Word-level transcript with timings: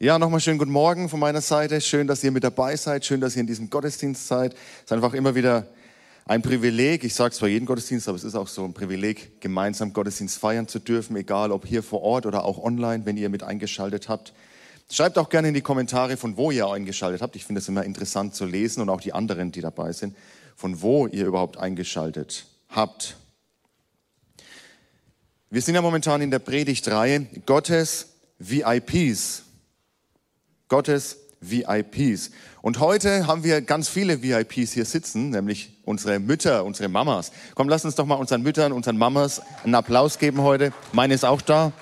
Ja, 0.00 0.16
nochmal 0.16 0.38
schönen 0.38 0.58
guten 0.58 0.70
Morgen 0.70 1.08
von 1.08 1.18
meiner 1.18 1.40
Seite. 1.40 1.80
Schön, 1.80 2.06
dass 2.06 2.22
ihr 2.22 2.30
mit 2.30 2.44
dabei 2.44 2.76
seid. 2.76 3.04
Schön, 3.04 3.20
dass 3.20 3.34
ihr 3.34 3.40
in 3.40 3.48
diesem 3.48 3.68
Gottesdienst 3.68 4.28
seid. 4.28 4.54
Es 4.54 4.84
ist 4.84 4.92
einfach 4.92 5.12
immer 5.12 5.34
wieder 5.34 5.66
ein 6.24 6.40
Privileg. 6.40 7.02
Ich 7.02 7.16
sage 7.16 7.32
es 7.32 7.38
zwar 7.38 7.48
jeden 7.48 7.66
Gottesdienst, 7.66 8.08
aber 8.08 8.14
es 8.14 8.22
ist 8.22 8.36
auch 8.36 8.46
so 8.46 8.64
ein 8.64 8.74
Privileg, 8.74 9.40
gemeinsam 9.40 9.92
Gottesdienst 9.92 10.38
feiern 10.38 10.68
zu 10.68 10.78
dürfen, 10.78 11.16
egal 11.16 11.50
ob 11.50 11.66
hier 11.66 11.82
vor 11.82 12.02
Ort 12.02 12.26
oder 12.26 12.44
auch 12.44 12.62
online, 12.62 13.06
wenn 13.06 13.16
ihr 13.16 13.28
mit 13.28 13.42
eingeschaltet 13.42 14.08
habt. 14.08 14.34
Schreibt 14.88 15.18
auch 15.18 15.30
gerne 15.30 15.48
in 15.48 15.54
die 15.54 15.62
Kommentare, 15.62 16.16
von 16.16 16.36
wo 16.36 16.52
ihr 16.52 16.68
eingeschaltet 16.68 17.20
habt. 17.20 17.34
Ich 17.34 17.44
finde 17.44 17.60
es 17.60 17.66
immer 17.66 17.82
interessant 17.82 18.36
zu 18.36 18.44
lesen 18.44 18.80
und 18.80 18.90
auch 18.90 19.00
die 19.00 19.12
anderen, 19.12 19.50
die 19.50 19.62
dabei 19.62 19.90
sind, 19.90 20.14
von 20.54 20.80
wo 20.80 21.08
ihr 21.08 21.26
überhaupt 21.26 21.56
eingeschaltet 21.56 22.46
habt. 22.68 23.16
Wir 25.50 25.60
sind 25.60 25.74
ja 25.74 25.82
momentan 25.82 26.22
in 26.22 26.30
der 26.30 26.38
Predigtreihe 26.38 27.26
Gottes 27.46 28.10
VIPs. 28.38 29.42
Gottes 30.68 31.18
VIPs. 31.40 32.30
Und 32.62 32.80
heute 32.80 33.26
haben 33.26 33.44
wir 33.44 33.60
ganz 33.62 33.88
viele 33.88 34.22
VIPs 34.22 34.72
hier 34.72 34.84
sitzen, 34.84 35.30
nämlich 35.30 35.72
unsere 35.84 36.18
Mütter, 36.18 36.64
unsere 36.64 36.88
Mamas. 36.88 37.32
Komm, 37.54 37.68
lass 37.68 37.84
uns 37.84 37.94
doch 37.94 38.06
mal 38.06 38.16
unseren 38.16 38.42
Müttern, 38.42 38.72
unseren 38.72 38.98
Mamas 38.98 39.40
einen 39.64 39.74
Applaus 39.74 40.18
geben 40.18 40.42
heute. 40.42 40.72
Meine 40.92 41.14
ist 41.14 41.24
auch 41.24 41.40
da. 41.40 41.72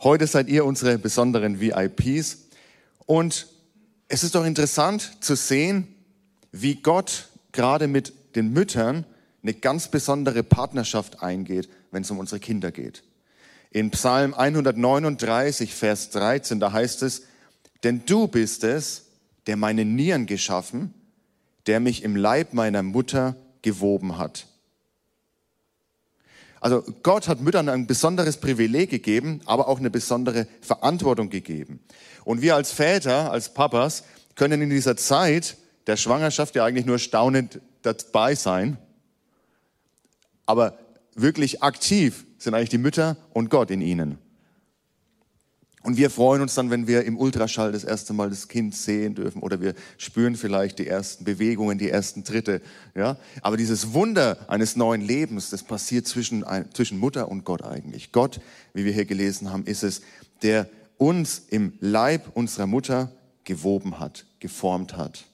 Heute 0.00 0.26
seid 0.26 0.48
ihr 0.48 0.64
unsere 0.64 0.98
besonderen 0.98 1.60
VIPs. 1.60 2.38
Und 3.04 3.46
es 4.08 4.24
ist 4.24 4.34
doch 4.34 4.44
interessant 4.44 5.22
zu 5.22 5.36
sehen, 5.36 5.88
wie 6.52 6.76
Gott 6.76 7.28
gerade 7.52 7.88
mit 7.88 8.12
den 8.34 8.52
Müttern 8.52 9.04
eine 9.42 9.54
ganz 9.54 9.88
besondere 9.88 10.42
Partnerschaft 10.42 11.22
eingeht, 11.22 11.68
wenn 11.90 12.02
es 12.02 12.10
um 12.10 12.18
unsere 12.18 12.40
Kinder 12.40 12.70
geht. 12.70 13.02
In 13.70 13.90
Psalm 13.90 14.34
139, 14.34 15.74
Vers 15.74 16.10
13, 16.10 16.60
da 16.60 16.72
heißt 16.72 17.02
es, 17.02 17.22
denn 17.84 18.04
du 18.06 18.28
bist 18.28 18.64
es, 18.64 19.06
der 19.46 19.56
meine 19.56 19.84
Nieren 19.84 20.26
geschaffen, 20.26 20.94
der 21.66 21.80
mich 21.80 22.02
im 22.02 22.16
Leib 22.16 22.54
meiner 22.54 22.82
Mutter 22.82 23.36
gewoben 23.62 24.18
hat. 24.18 24.46
Also 26.60 26.82
Gott 27.02 27.28
hat 27.28 27.40
Müttern 27.40 27.68
ein 27.68 27.86
besonderes 27.86 28.38
Privileg 28.38 28.90
gegeben, 28.90 29.40
aber 29.46 29.68
auch 29.68 29.78
eine 29.78 29.90
besondere 29.90 30.48
Verantwortung 30.60 31.30
gegeben. 31.30 31.80
Und 32.24 32.42
wir 32.42 32.56
als 32.56 32.72
Väter, 32.72 33.30
als 33.30 33.54
Papas, 33.54 34.02
können 34.34 34.62
in 34.62 34.70
dieser 34.70 34.96
Zeit 34.96 35.56
der 35.86 35.96
Schwangerschaft 35.96 36.56
ja 36.56 36.64
eigentlich 36.64 36.86
nur 36.86 36.98
staunend 36.98 37.60
dabei 37.82 38.34
sein 38.34 38.76
aber 40.48 40.78
wirklich 41.14 41.62
aktiv 41.62 42.24
sind 42.38 42.54
eigentlich 42.54 42.70
die 42.70 42.78
Mütter 42.78 43.16
und 43.32 43.50
Gott 43.50 43.70
in 43.70 43.80
ihnen. 43.80 44.18
Und 45.82 45.96
wir 45.96 46.10
freuen 46.10 46.42
uns 46.42 46.54
dann, 46.54 46.70
wenn 46.70 46.86
wir 46.86 47.04
im 47.04 47.16
Ultraschall 47.16 47.72
das 47.72 47.84
erste 47.84 48.12
Mal 48.12 48.30
das 48.30 48.48
Kind 48.48 48.74
sehen 48.74 49.14
dürfen 49.14 49.42
oder 49.42 49.60
wir 49.60 49.74
spüren 49.96 50.34
vielleicht 50.34 50.80
die 50.80 50.86
ersten 50.86 51.24
Bewegungen, 51.24 51.78
die 51.78 51.88
ersten 51.88 52.24
Tritte. 52.24 52.60
Ja? 52.94 53.16
Aber 53.42 53.56
dieses 53.56 53.92
Wunder 53.92 54.38
eines 54.48 54.76
neuen 54.76 55.00
Lebens, 55.00 55.50
das 55.50 55.62
passiert 55.62 56.06
zwischen, 56.06 56.44
zwischen 56.74 56.98
Mutter 56.98 57.28
und 57.28 57.44
Gott 57.44 57.62
eigentlich. 57.62 58.12
Gott, 58.12 58.40
wie 58.74 58.84
wir 58.84 58.92
hier 58.92 59.04
gelesen 59.04 59.52
haben, 59.52 59.64
ist 59.64 59.84
es, 59.84 60.02
der 60.42 60.68
uns 60.96 61.38
im 61.48 61.72
Leib 61.80 62.36
unserer 62.36 62.66
Mutter 62.66 63.12
gewoben 63.44 64.00
hat, 64.00 64.26
geformt 64.40 64.96
hat. 64.96 65.24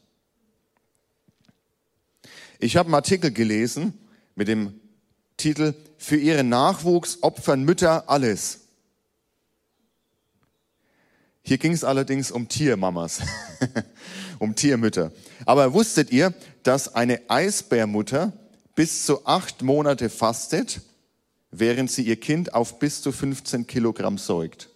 Ich 2.60 2.76
habe 2.76 2.86
einen 2.86 2.94
Artikel 2.94 3.32
gelesen 3.32 3.94
mit 4.36 4.48
dem 4.48 4.78
Titel 5.36 5.74
Für 5.98 6.16
ihren 6.16 6.48
Nachwuchs 6.48 7.18
opfern 7.22 7.64
Mütter 7.64 8.08
alles. 8.08 8.60
Hier 11.42 11.58
ging 11.58 11.72
es 11.72 11.84
allerdings 11.84 12.30
um 12.30 12.48
Tiermamas, 12.48 13.20
um 14.38 14.54
Tiermütter. 14.54 15.12
Aber 15.44 15.74
wusstet 15.74 16.10
ihr, 16.10 16.32
dass 16.62 16.94
eine 16.94 17.20
Eisbärmutter 17.28 18.32
bis 18.74 19.04
zu 19.04 19.26
acht 19.26 19.60
Monate 19.60 20.08
fastet, 20.08 20.80
während 21.50 21.90
sie 21.90 22.02
ihr 22.02 22.16
Kind 22.16 22.54
auf 22.54 22.78
bis 22.78 23.02
zu 23.02 23.12
15 23.12 23.66
Kilogramm 23.66 24.16
säugt? 24.16 24.70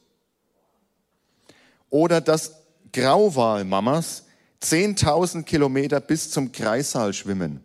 Oder 1.88 2.20
dass 2.20 2.52
Grauwalmamas 2.92 4.24
10.000 4.62 5.44
Kilometer 5.44 6.00
bis 6.00 6.30
zum 6.30 6.52
Kreissaal 6.52 7.14
schwimmen? 7.14 7.62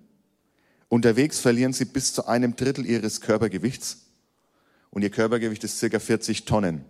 Unterwegs 0.90 1.40
verlieren 1.40 1.74
sie 1.74 1.86
bis 1.86 2.14
zu 2.14 2.28
einem 2.28 2.56
Drittel 2.56 2.86
ihres 2.86 3.22
Körpergewichts 3.22 4.06
und 4.90 5.02
ihr 5.02 5.10
Körpergewicht 5.10 5.64
ist 5.64 5.80
circa 5.80 6.00
40 6.00 6.46
Tonnen. 6.46 6.86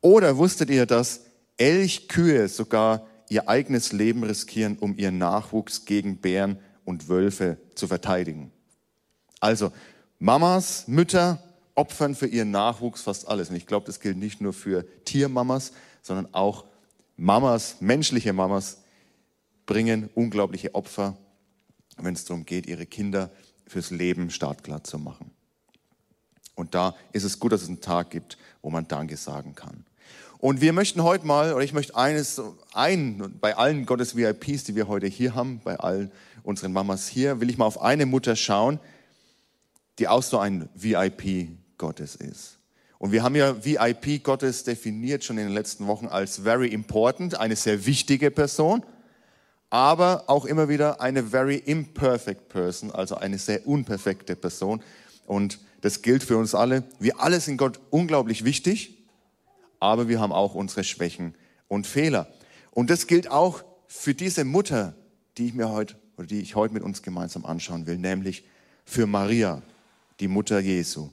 Oder 0.00 0.36
wusstet 0.36 0.70
ihr, 0.70 0.86
dass 0.86 1.26
Elchkühe 1.56 2.48
sogar 2.48 3.06
ihr 3.28 3.48
eigenes 3.48 3.92
Leben 3.92 4.24
riskieren, 4.24 4.76
um 4.78 4.96
ihren 4.96 5.18
Nachwuchs 5.18 5.84
gegen 5.84 6.16
Bären 6.16 6.58
und 6.84 7.08
Wölfe 7.08 7.58
zu 7.74 7.86
verteidigen? 7.86 8.50
Also 9.38 9.72
Mamas, 10.18 10.88
Mütter 10.88 11.42
opfern 11.74 12.14
für 12.14 12.26
ihren 12.26 12.50
Nachwuchs 12.50 13.02
fast 13.02 13.28
alles. 13.28 13.50
Und 13.50 13.56
ich 13.56 13.66
glaube, 13.66 13.86
das 13.86 14.00
gilt 14.00 14.16
nicht 14.16 14.40
nur 14.40 14.52
für 14.52 14.84
Tiermamas, 15.04 15.72
sondern 16.02 16.34
auch 16.34 16.64
Mamas, 17.16 17.76
menschliche 17.80 18.32
Mamas 18.32 18.78
bringen 19.64 20.10
unglaubliche 20.14 20.74
Opfer 20.74 21.16
wenn 22.04 22.14
es 22.14 22.24
darum 22.24 22.46
geht, 22.46 22.66
ihre 22.66 22.86
Kinder 22.86 23.30
fürs 23.66 23.90
Leben 23.90 24.30
startklar 24.30 24.84
zu 24.84 24.98
machen. 24.98 25.30
Und 26.54 26.74
da 26.74 26.94
ist 27.12 27.24
es 27.24 27.38
gut, 27.38 27.52
dass 27.52 27.62
es 27.62 27.68
einen 27.68 27.80
Tag 27.80 28.10
gibt, 28.10 28.36
wo 28.62 28.70
man 28.70 28.86
Danke 28.86 29.16
sagen 29.16 29.54
kann. 29.54 29.84
Und 30.38 30.60
wir 30.60 30.72
möchten 30.72 31.02
heute 31.02 31.26
mal, 31.26 31.52
oder 31.52 31.64
ich 31.64 31.72
möchte 31.72 31.96
eines, 31.96 32.40
ein, 32.72 33.34
bei 33.40 33.56
allen 33.56 33.86
Gottes 33.86 34.16
VIPs, 34.16 34.64
die 34.64 34.74
wir 34.74 34.88
heute 34.88 35.06
hier 35.06 35.34
haben, 35.34 35.60
bei 35.62 35.76
allen 35.78 36.10
unseren 36.42 36.72
Mamas 36.72 37.08
hier, 37.08 37.40
will 37.40 37.50
ich 37.50 37.58
mal 37.58 37.66
auf 37.66 37.80
eine 37.80 38.06
Mutter 38.06 38.36
schauen, 38.36 38.80
die 39.98 40.08
auch 40.08 40.22
so 40.22 40.38
ein 40.38 40.68
VIP 40.74 41.48
Gottes 41.76 42.16
ist. 42.16 42.58
Und 42.98 43.12
wir 43.12 43.22
haben 43.22 43.36
ja 43.36 43.64
VIP 43.64 44.22
Gottes 44.24 44.64
definiert 44.64 45.24
schon 45.24 45.38
in 45.38 45.44
den 45.44 45.54
letzten 45.54 45.86
Wochen 45.86 46.06
als 46.06 46.38
very 46.38 46.68
important, 46.68 47.38
eine 47.38 47.56
sehr 47.56 47.86
wichtige 47.86 48.30
Person 48.30 48.82
aber 49.70 50.24
auch 50.26 50.44
immer 50.44 50.68
wieder 50.68 51.00
eine 51.00 51.22
very 51.22 51.56
imperfect 51.56 52.48
person, 52.48 52.90
also 52.90 53.14
eine 53.14 53.38
sehr 53.38 53.66
unperfekte 53.66 54.34
Person. 54.34 54.82
Und 55.26 55.60
das 55.80 56.02
gilt 56.02 56.24
für 56.24 56.36
uns 56.36 56.54
alle. 56.54 56.82
Wir 56.98 57.20
alle 57.20 57.40
sind 57.40 57.56
Gott 57.56 57.80
unglaublich 57.90 58.44
wichtig, 58.44 58.98
aber 59.78 60.08
wir 60.08 60.20
haben 60.20 60.32
auch 60.32 60.54
unsere 60.54 60.82
Schwächen 60.82 61.34
und 61.68 61.86
Fehler. 61.86 62.28
Und 62.72 62.90
das 62.90 63.06
gilt 63.06 63.30
auch 63.30 63.62
für 63.86 64.12
diese 64.12 64.44
Mutter, 64.44 64.94
die 65.38 65.46
ich 65.46 65.54
mir 65.54 65.70
heute 65.70 65.94
oder 66.16 66.26
die 66.26 66.40
ich 66.40 66.56
heute 66.56 66.74
mit 66.74 66.82
uns 66.82 67.02
gemeinsam 67.02 67.46
anschauen 67.46 67.86
will, 67.86 67.96
nämlich 67.96 68.44
für 68.84 69.06
Maria, 69.06 69.62
die 70.18 70.28
Mutter 70.28 70.58
Jesu. 70.58 71.10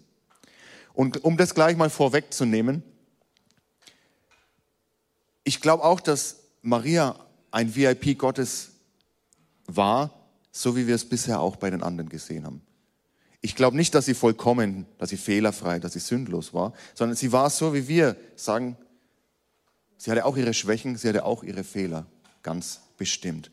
Und 0.93 1.23
um 1.23 1.37
das 1.37 1.53
gleich 1.53 1.77
mal 1.77 1.91
vorwegzunehmen, 1.91 2.81
ich 5.43 5.61
glaube 5.61 5.83
auch, 5.83 6.01
dass 6.01 6.39
Maria 6.61 7.15
ein 7.51 7.75
VIP 7.75 8.17
Gottes 8.17 8.71
war, 9.65 10.13
so 10.51 10.75
wie 10.75 10.87
wir 10.87 10.95
es 10.95 11.07
bisher 11.07 11.39
auch 11.39 11.55
bei 11.55 11.69
den 11.69 11.83
anderen 11.83 12.09
gesehen 12.09 12.45
haben. 12.45 12.61
Ich 13.41 13.55
glaube 13.55 13.77
nicht, 13.77 13.93
dass 13.93 14.05
sie 14.05 14.13
vollkommen, 14.13 14.85
dass 14.97 15.09
sie 15.09 15.17
fehlerfrei, 15.17 15.79
dass 15.79 15.93
sie 15.93 15.99
sündlos 15.99 16.53
war, 16.53 16.73
sondern 16.95 17.15
sie 17.15 17.31
war 17.31 17.49
so, 17.49 17.73
wie 17.73 17.87
wir 17.87 18.17
sagen, 18.35 18.75
sie 19.97 20.09
hatte 20.11 20.25
auch 20.25 20.37
ihre 20.37 20.53
Schwächen, 20.53 20.97
sie 20.97 21.07
hatte 21.07 21.23
auch 21.23 21.43
ihre 21.43 21.63
Fehler, 21.63 22.07
ganz 22.41 22.81
bestimmt. 22.97 23.51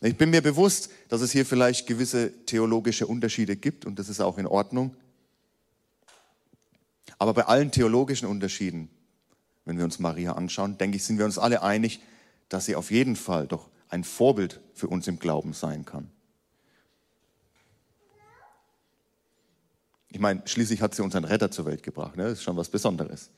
Ich 0.00 0.16
bin 0.16 0.30
mir 0.30 0.42
bewusst, 0.42 0.90
dass 1.08 1.20
es 1.20 1.32
hier 1.32 1.46
vielleicht 1.46 1.86
gewisse 1.86 2.32
theologische 2.46 3.06
Unterschiede 3.06 3.56
gibt 3.56 3.84
und 3.84 3.98
das 3.98 4.08
ist 4.08 4.20
auch 4.20 4.38
in 4.38 4.46
Ordnung. 4.46 4.94
Aber 7.18 7.34
bei 7.34 7.44
allen 7.44 7.70
theologischen 7.70 8.28
Unterschieden, 8.28 8.90
wenn 9.64 9.78
wir 9.78 9.84
uns 9.84 9.98
Maria 9.98 10.32
anschauen, 10.32 10.78
denke 10.78 10.96
ich, 10.96 11.04
sind 11.04 11.18
wir 11.18 11.24
uns 11.24 11.38
alle 11.38 11.62
einig, 11.62 12.00
dass 12.48 12.66
sie 12.66 12.76
auf 12.76 12.90
jeden 12.90 13.16
Fall 13.16 13.46
doch 13.46 13.68
ein 13.88 14.04
Vorbild 14.04 14.60
für 14.74 14.88
uns 14.88 15.06
im 15.08 15.18
Glauben 15.18 15.52
sein 15.52 15.84
kann. 15.84 16.10
Ich 20.08 20.20
meine, 20.20 20.42
schließlich 20.46 20.80
hat 20.80 20.94
sie 20.94 21.02
unseren 21.02 21.24
Retter 21.24 21.50
zur 21.50 21.66
Welt 21.66 21.82
gebracht. 21.82 22.16
Ne? 22.16 22.24
Das 22.24 22.34
ist 22.34 22.42
schon 22.42 22.56
was 22.56 22.68
Besonderes. 22.68 23.30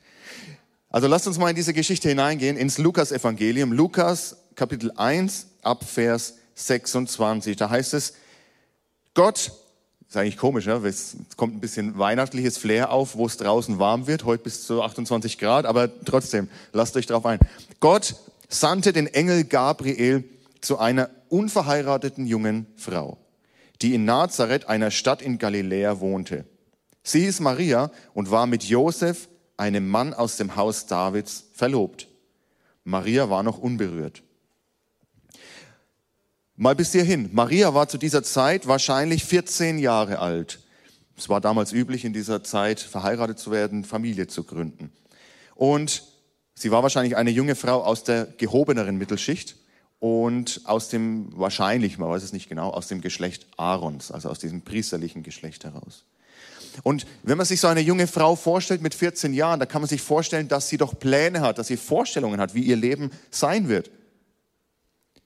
Also 0.89 1.07
lasst 1.07 1.27
uns 1.27 1.37
mal 1.37 1.49
in 1.49 1.55
diese 1.55 1.73
Geschichte 1.73 2.09
hineingehen, 2.09 2.57
ins 2.57 2.77
Lukas-Evangelium. 2.77 3.73
Lukas, 3.73 4.37
Kapitel 4.55 4.91
1, 4.95 5.47
Abvers 5.61 6.35
26. 6.55 7.57
Da 7.57 7.69
heißt 7.69 7.93
es, 7.93 8.13
Gott, 9.13 9.51
ist 10.07 10.17
eigentlich 10.17 10.37
komisch, 10.37 10.65
ne? 10.65 10.73
es 10.87 11.17
kommt 11.35 11.55
ein 11.55 11.59
bisschen 11.59 11.99
weihnachtliches 11.99 12.57
Flair 12.57 12.91
auf, 12.91 13.15
wo 13.15 13.27
es 13.27 13.37
draußen 13.37 13.77
warm 13.77 14.07
wird, 14.07 14.23
heute 14.23 14.43
bis 14.43 14.65
zu 14.65 14.81
28 14.81 15.37
Grad, 15.37 15.65
aber 15.65 15.89
trotzdem, 16.03 16.49
lasst 16.73 16.95
euch 16.95 17.05
drauf 17.05 17.25
ein. 17.25 17.39
Gott 17.79 18.15
sandte 18.49 18.91
den 18.91 19.07
Engel 19.07 19.45
Gabriel 19.45 20.23
zu 20.59 20.79
einer 20.79 21.09
unverheirateten 21.29 22.25
jungen 22.25 22.65
Frau, 22.75 23.17
die 23.81 23.93
in 23.93 24.03
Nazareth, 24.03 24.67
einer 24.67 24.91
Stadt 24.91 25.21
in 25.21 25.37
Galiläa, 25.37 25.99
wohnte. 25.99 26.45
Sie 27.03 27.21
hieß 27.21 27.39
Maria 27.39 27.91
und 28.13 28.31
war 28.31 28.47
mit 28.47 28.63
Josef, 28.63 29.29
einem 29.55 29.87
Mann 29.87 30.13
aus 30.13 30.37
dem 30.37 30.55
Haus 30.55 30.85
Davids 30.87 31.45
verlobt. 31.53 32.07
Maria 32.83 33.29
war 33.29 33.43
noch 33.43 33.59
unberührt. 33.59 34.23
Mal 36.55 36.75
bis 36.75 36.91
hierhin. 36.91 37.29
Maria 37.31 37.73
war 37.73 37.87
zu 37.87 37.97
dieser 37.97 38.23
Zeit 38.23 38.67
wahrscheinlich 38.67 39.23
14 39.23 39.79
Jahre 39.79 40.19
alt. 40.19 40.59
Es 41.17 41.29
war 41.29 41.39
damals 41.39 41.71
üblich, 41.71 42.03
in 42.03 42.13
dieser 42.13 42.43
Zeit 42.43 42.79
verheiratet 42.79 43.39
zu 43.39 43.51
werden, 43.51 43.83
Familie 43.83 44.27
zu 44.27 44.43
gründen. 44.43 44.91
Und 45.55 46.03
sie 46.59 46.71
war 46.71 46.83
wahrscheinlich 46.83 47.15
eine 47.15 47.29
junge 47.29 47.55
Frau 47.55 47.83
aus 47.83 48.03
der 48.03 48.27
gehobeneren 48.37 48.97
Mittelschicht 48.97 49.55
und 49.99 50.61
aus 50.65 50.89
dem, 50.89 51.29
wahrscheinlich, 51.37 51.97
man 51.97 52.09
weiß 52.09 52.23
es 52.23 52.33
nicht 52.33 52.49
genau, 52.49 52.69
aus 52.69 52.87
dem 52.87 53.01
Geschlecht 53.01 53.47
Aarons, 53.57 54.11
also 54.11 54.29
aus 54.29 54.39
diesem 54.39 54.61
priesterlichen 54.61 55.23
Geschlecht 55.23 55.63
heraus. 55.63 56.05
Und 56.83 57.05
wenn 57.23 57.37
man 57.37 57.45
sich 57.45 57.59
so 57.59 57.67
eine 57.67 57.81
junge 57.81 58.07
Frau 58.07 58.35
vorstellt 58.35 58.81
mit 58.81 58.93
14 58.93 59.33
Jahren, 59.33 59.59
da 59.59 59.65
kann 59.65 59.81
man 59.81 59.89
sich 59.89 60.01
vorstellen, 60.01 60.47
dass 60.47 60.69
sie 60.69 60.77
doch 60.77 60.97
Pläne 60.97 61.41
hat, 61.41 61.57
dass 61.57 61.67
sie 61.67 61.77
Vorstellungen 61.77 62.39
hat, 62.39 62.53
wie 62.53 62.61
ihr 62.61 62.75
Leben 62.75 63.11
sein 63.31 63.67
wird. 63.67 63.89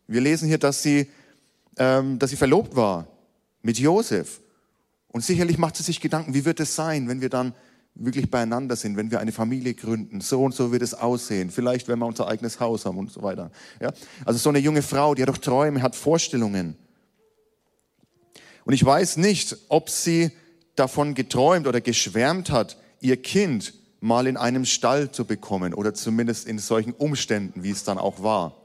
Wir 0.08 0.22
lesen 0.22 0.48
hier, 0.48 0.58
dass 0.58 0.82
sie 0.82 1.10
ähm, 1.78 2.20
dass 2.20 2.30
sie 2.30 2.38
verlobt 2.38 2.76
war 2.76 3.08
mit 3.62 3.80
Josef. 3.80 4.42
Und 5.08 5.24
sicherlich 5.24 5.58
macht 5.58 5.76
sie 5.76 5.84
sich 5.84 6.02
Gedanken, 6.02 6.34
wie 6.34 6.46
wird 6.46 6.60
es 6.60 6.76
sein, 6.76 7.08
wenn 7.08 7.22
wir 7.22 7.30
dann 7.30 7.54
wirklich 7.96 8.30
beieinander 8.32 8.76
sind, 8.76 8.98
wenn 8.98 9.12
wir 9.12 9.20
eine 9.20 9.32
Familie 9.32 9.74
gründen. 9.74 10.22
So 10.22 10.44
und 10.44 10.54
so 10.54 10.72
wird 10.72 10.82
es 10.82 10.94
aussehen. 10.94 11.52
Vielleicht, 11.52 11.88
wenn 11.88 12.00
wir 12.00 12.06
unser 12.06 12.28
eigenes 12.28 12.60
Haus 12.60 12.86
haben 12.86 12.98
und 12.98 13.12
so 13.12 13.22
weiter. 13.22 13.52
Ja? 13.80 13.92
Also 14.26 14.40
so 14.40 14.50
eine 14.50 14.60
junge 14.60 14.82
Frau, 14.82 15.14
die 15.14 15.22
hat 15.22 15.30
doch 15.30 15.38
Träume, 15.38 15.82
hat 15.82 15.96
Vorstellungen. 15.96 16.76
Und 18.66 18.74
ich 18.74 18.84
weiß 18.84 19.18
nicht, 19.18 19.58
ob 19.70 19.90
sie 19.90 20.32
davon 20.76 21.14
geträumt 21.14 21.68
oder 21.68 21.82
geschwärmt 21.82 22.50
hat, 22.50 22.78
ihr 23.00 23.22
Kind 23.22 23.74
mal 24.00 24.28
in 24.28 24.38
einem 24.38 24.66
Stall 24.66 25.12
zu 25.12 25.26
bekommen 25.26 25.74
oder 25.74 25.94
zumindest 25.94 26.48
in 26.48 26.60
solchen 26.60 26.94
Umständen, 26.94 27.64
wie 27.64 27.72
es 27.72 27.84
dann 27.84 27.98
auch 27.98 28.24
war. 28.24 28.58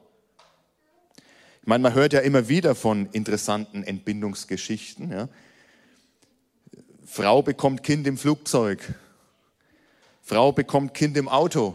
Ich 1.61 1.67
meine, 1.67 1.83
man 1.83 1.95
hört 1.95 2.13
ja 2.13 2.21
immer 2.21 2.49
wieder 2.49 2.75
von 2.75 3.07
interessanten 3.13 3.83
Entbindungsgeschichten. 3.83 5.13
Ja. 5.13 5.29
Frau 7.05 7.43
bekommt 7.43 7.83
Kind 7.83 8.07
im 8.07 8.17
Flugzeug. 8.17 8.95
Frau 10.29 10.53
bekommt 10.53 10.93
Kind 10.93 11.17
im 11.17 11.27
Auto. 11.27 11.75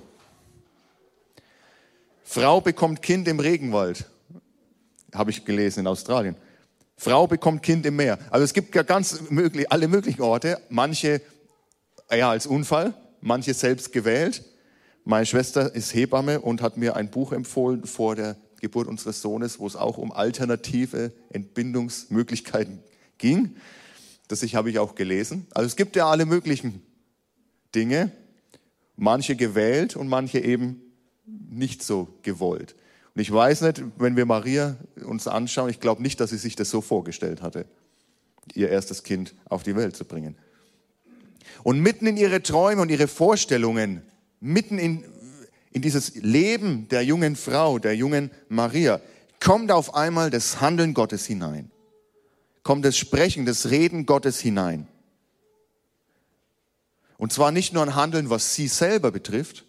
Frau 2.24 2.62
bekommt 2.62 3.02
Kind 3.02 3.28
im 3.28 3.40
Regenwald. 3.40 4.06
Habe 5.12 5.32
ich 5.32 5.44
gelesen 5.44 5.80
in 5.80 5.88
Australien. 5.88 6.36
Frau 6.96 7.26
bekommt 7.26 7.64
Kind 7.64 7.84
im 7.88 7.96
Meer. 7.96 8.20
Also 8.30 8.44
es 8.44 8.54
gibt 8.54 8.76
ja 8.76 8.84
ganz 8.84 9.32
möglich, 9.32 9.72
alle 9.72 9.88
möglichen 9.88 10.22
Orte. 10.22 10.62
Manche 10.70 11.20
ja 12.16 12.30
als 12.30 12.46
Unfall, 12.46 12.94
manche 13.22 13.56
selbst 13.56 13.92
gewählt. 13.92 14.44
Meine 15.04 15.26
Schwester 15.26 15.74
ist 15.74 15.96
Hebamme 15.96 16.40
und 16.40 16.62
hat 16.62 16.78
mir 16.78 16.96
ein 16.96 17.10
Buch 17.10 17.32
empfohlen 17.32 17.86
vor 17.86 18.16
der 18.16 18.36
Geburt 18.62 18.88
unseres 18.88 19.24
Sohnes, 19.24 19.58
wo 19.58 19.66
es 19.66 19.76
auch 19.76 19.98
um 19.98 20.12
alternative 20.12 21.12
Entbindungsmöglichkeiten 21.32 22.84
ging. 23.18 23.56
Das 24.28 24.44
habe 24.54 24.70
ich 24.70 24.78
auch 24.78 24.94
gelesen. 24.94 25.48
Also 25.56 25.66
es 25.66 25.76
gibt 25.76 25.96
ja 25.96 26.08
alle 26.08 26.28
möglichen 26.28 26.84
Dinge, 27.74 28.12
manche 28.96 29.36
gewählt 29.36 29.96
und 29.96 30.08
manche 30.08 30.40
eben 30.40 30.82
nicht 31.26 31.84
so 31.84 32.08
gewollt. 32.22 32.76
Und 33.16 33.22
ich 33.22 33.32
weiß 33.32 33.62
nicht, 33.62 33.84
wenn 33.98 34.16
wir 34.16 34.26
Maria 34.26 34.78
uns 35.06 35.28
anschauen, 35.28 35.70
ich 35.70 35.80
glaube 35.80 36.02
nicht, 36.02 36.20
dass 36.20 36.32
sie 36.32 36.38
sich 36.38 36.56
das 36.56 36.70
so 36.70 36.82
vorgestellt 36.82 37.42
hatte, 37.42 37.66
ihr 38.54 38.70
erstes 38.70 39.04
Kind 39.04 39.36
auf 39.46 39.64
die 39.64 39.76
Welt 39.76 39.96
zu 39.96 40.06
bringen. 40.06 40.36
Und 41.64 41.80
mitten 41.80 42.08
in 42.08 42.18
ihre 42.18 42.42
Träume 42.42 42.82
und 42.82 42.90
ihre 42.90 43.08
Vorstellungen, 43.08 44.02
mitten 44.40 44.80
in 44.80 45.04
in 45.74 45.82
dieses 45.82 46.16
Leben 46.16 46.88
der 46.90 47.04
jungen 47.04 47.36
Frau, 47.36 47.80
der 47.80 47.96
jungen 47.96 48.32
Maria, 48.48 49.02
kommt 49.40 49.72
auf 49.72 49.96
einmal 49.96 50.30
das 50.30 50.62
Handeln 50.62 50.94
Gottes 50.94 51.26
hinein. 51.26 51.72
Kommt 52.62 52.86
das 52.86 52.96
Sprechen, 52.96 53.46
das 53.46 53.72
Reden 53.72 54.06
Gottes 54.06 54.40
hinein. 54.40 54.88
Und 57.24 57.32
zwar 57.32 57.54
nicht 57.54 57.72
nur 57.72 57.84
ein 57.84 57.96
Handeln, 57.96 58.30
was 58.30 58.54
sie 58.54 58.68
selber 58.68 59.10
betrifft, 59.10 59.64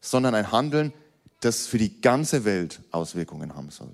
sondern 0.00 0.34
ein 0.34 0.52
Handeln, 0.52 0.94
das 1.40 1.66
für 1.66 1.76
die 1.76 2.00
ganze 2.00 2.46
Welt 2.46 2.80
Auswirkungen 2.92 3.54
haben 3.54 3.68
soll. 3.68 3.92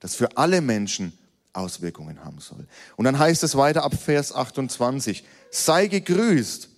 Das 0.00 0.16
für 0.16 0.36
alle 0.36 0.60
Menschen 0.60 1.16
Auswirkungen 1.52 2.24
haben 2.24 2.40
soll. 2.40 2.66
Und 2.96 3.04
dann 3.04 3.16
heißt 3.16 3.44
es 3.44 3.54
weiter 3.54 3.84
ab 3.84 3.94
Vers 3.94 4.34
28, 4.34 5.22
sei 5.52 5.86
gegrüßt, 5.86 6.68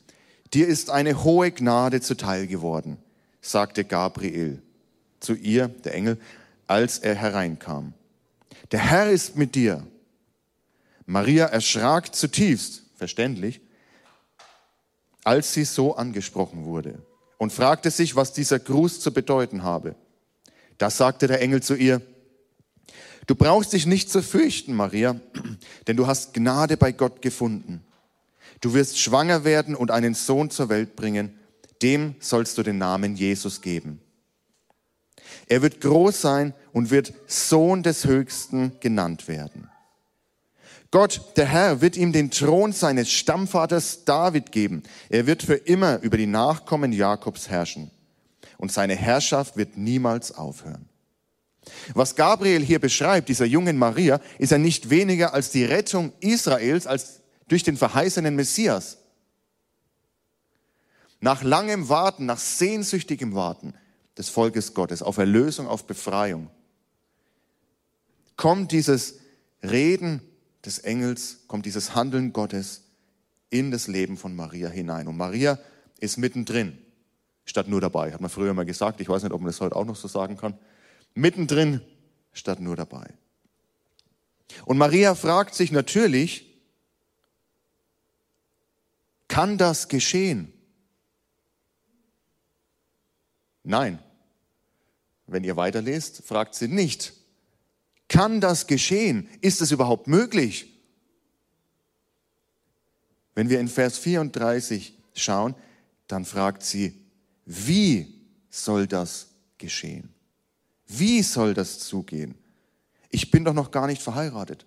dir 0.53 0.69
ist 0.69 0.91
eine 0.91 1.25
hohe 1.25 1.51
Gnade 1.51 2.03
zuteil 2.03 2.47
geworden 2.47 2.99
sagte 3.41 3.85
Gabriel 3.85 4.61
zu 5.19 5.33
ihr, 5.33 5.69
der 5.69 5.95
Engel, 5.95 6.21
als 6.67 6.99
er 6.99 7.15
hereinkam. 7.15 7.95
Der 8.71 8.81
Herr 8.81 9.11
ist 9.11 9.35
mit 9.39 9.55
dir. 9.55 9.87
Maria 11.07 11.47
erschrak 11.47 12.15
zutiefst, 12.15 12.83
verständlich, 12.97 13.63
als 15.25 15.53
sie 15.53 15.65
so 15.65 15.97
angesprochen 15.97 16.65
wurde 16.65 17.03
und 17.39 17.53
fragte 17.53 17.91
sich, 17.91 18.17
was 18.17 18.33
dieser 18.33 18.59
Gruß 18.59 19.01
zu 19.01 19.13
bedeuten 19.13 19.63
habe. 19.63 19.95
Da 20.79 20.91
sagte 20.91 21.27
der 21.27 21.41
Engel 21.41 21.63
zu 21.63 21.75
ihr, 21.75 22.01
du 23.27 23.35
brauchst 23.35 23.73
dich 23.73 23.87
nicht 23.87 24.11
zu 24.11 24.23
fürchten, 24.23 24.75
Maria, 24.75 25.21
denn 25.87 25.97
du 25.97 26.07
hast 26.07 26.35
Gnade 26.35 26.77
bei 26.77 26.93
Gott 26.93 27.23
gefunden. 27.23 27.85
Du 28.61 28.75
wirst 28.75 28.99
schwanger 28.99 29.45
werden 29.45 29.75
und 29.75 29.91
einen 29.91 30.15
Sohn 30.15 30.51
zur 30.51 30.69
Welt 30.69 30.97
bringen 30.97 31.39
dem 31.83 32.15
sollst 32.21 32.57
du 32.59 32.63
den 32.63 32.79
Namen 32.79 33.17
Jesus 33.17 33.61
geben. 33.61 34.01
Er 35.49 35.63
wird 35.63 35.81
groß 35.81 36.21
sein 36.21 36.55
und 36.73 36.91
wird 36.91 37.13
Sohn 37.27 37.83
des 37.83 38.05
Höchsten 38.05 38.79
genannt 38.81 39.29
werden. 39.29 39.69
Gott, 40.93 41.23
der 41.37 41.47
Herr, 41.47 41.81
wird 41.81 41.97
ihm 41.97 42.13
den 42.13 42.31
Thron 42.31 42.73
seines 42.73 43.11
Stammvaters 43.11 44.05
David 44.05 44.53
geben. 44.53 44.83
Er 45.09 45.27
wird 45.27 45.43
für 45.43 45.55
immer 45.55 45.99
über 46.03 46.19
die 46.19 46.27
Nachkommen 46.27 46.93
Jakobs 46.93 47.49
herrschen. 47.49 47.91
Und 48.59 48.71
seine 48.71 48.95
Herrschaft 48.95 49.57
wird 49.57 49.79
niemals 49.79 50.33
aufhören. 50.33 50.89
Was 51.95 52.15
Gabriel 52.15 52.63
hier 52.63 52.79
beschreibt, 52.79 53.31
dieser 53.31 53.47
jungen 53.47 53.79
Maria, 53.79 54.21
ist 54.39 54.53
ja 54.53 54.59
nicht 54.59 54.91
weniger 54.91 55.33
als 55.33 55.51
die 55.51 55.65
Rettung 55.65 56.13
Israels 56.21 56.87
als 56.87 57.23
durch 57.49 57.63
den 57.63 57.79
verheißenen 57.79 58.37
Messias. 58.37 58.99
Nach 61.21 61.43
langem 61.43 61.89
Warten, 61.89 62.27
nach 62.27 62.39
sehnsüchtigem 62.39 63.35
Warten 63.35 63.73
des 64.19 64.29
Volkes 64.29 64.75
Gottes 64.75 65.03
auf 65.03 65.17
Erlösung, 65.17 65.69
auf 65.69 65.87
Befreiung, 65.87 66.51
kommt 68.37 68.73
dieses 68.73 69.21
Reden 69.63 70.21
des 70.65 70.79
Engels, 70.79 71.41
kommt 71.49 71.67
dieses 71.67 71.95
Handeln 71.95 72.33
Gottes 72.33 72.83
in 73.51 73.71
das 73.71 73.89
Leben 73.89 74.17
von 74.17 74.35
Maria 74.35 74.69
hinein. 74.69 75.09
Und 75.09 75.17
Maria 75.17 75.59
ist 75.99 76.17
mittendrin, 76.17 76.79
statt 77.45 77.69
nur 77.69 77.81
dabei. 77.81 78.13
Hat 78.13 78.21
man 78.21 78.31
früher 78.31 78.55
mal 78.55 78.65
gesagt, 78.65 79.01
ich 79.01 79.09
weiß 79.09 79.23
nicht, 79.23 79.33
ob 79.33 79.41
man 79.41 79.49
das 79.49 79.61
heute 79.61 79.77
auch 79.77 79.85
noch 79.85 79.97
so 79.97 80.09
sagen 80.09 80.37
kann. 80.37 80.59
Mittendrin, 81.15 81.81
statt 82.33 82.61
nur 82.61 82.77
dabei. 82.77 83.13
Und 84.65 84.79
Maria 84.79 85.15
fragt 85.15 85.55
sich 85.55 85.73
natürlich, 85.73 86.47
kann 89.29 89.59
das 89.59 89.89
geschehen? 89.89 90.53
Nein. 93.65 93.99
Wenn 95.27 95.45
ihr 95.45 95.57
weiterlest, 95.57 96.23
fragt 96.25 96.55
sie 96.55 96.69
nicht, 96.69 97.15
kann 98.13 98.43
das 98.43 98.67
geschehen? 98.67 99.27
Ist 99.41 99.63
es 99.63 99.71
überhaupt 99.71 100.07
möglich? 100.07 100.71
Wenn 103.35 103.49
wir 103.49 103.59
in 103.59 103.69
Vers 103.69 103.97
34 103.97 104.93
schauen, 105.15 105.55
dann 106.09 106.27
fragt 106.27 106.63
sie, 106.63 106.95
wie 107.47 108.21
soll 108.51 108.87
das 108.87 109.29
geschehen? 109.57 110.11
Wie 110.87 111.23
soll 111.23 111.55
das 111.55 111.79
zugehen? 111.79 112.35
Ich 113.09 113.31
bin 113.31 113.47
doch 113.47 113.55
noch 113.55 113.71
gar 113.71 113.87
nicht 113.87 114.03
verheiratet. 114.03 114.67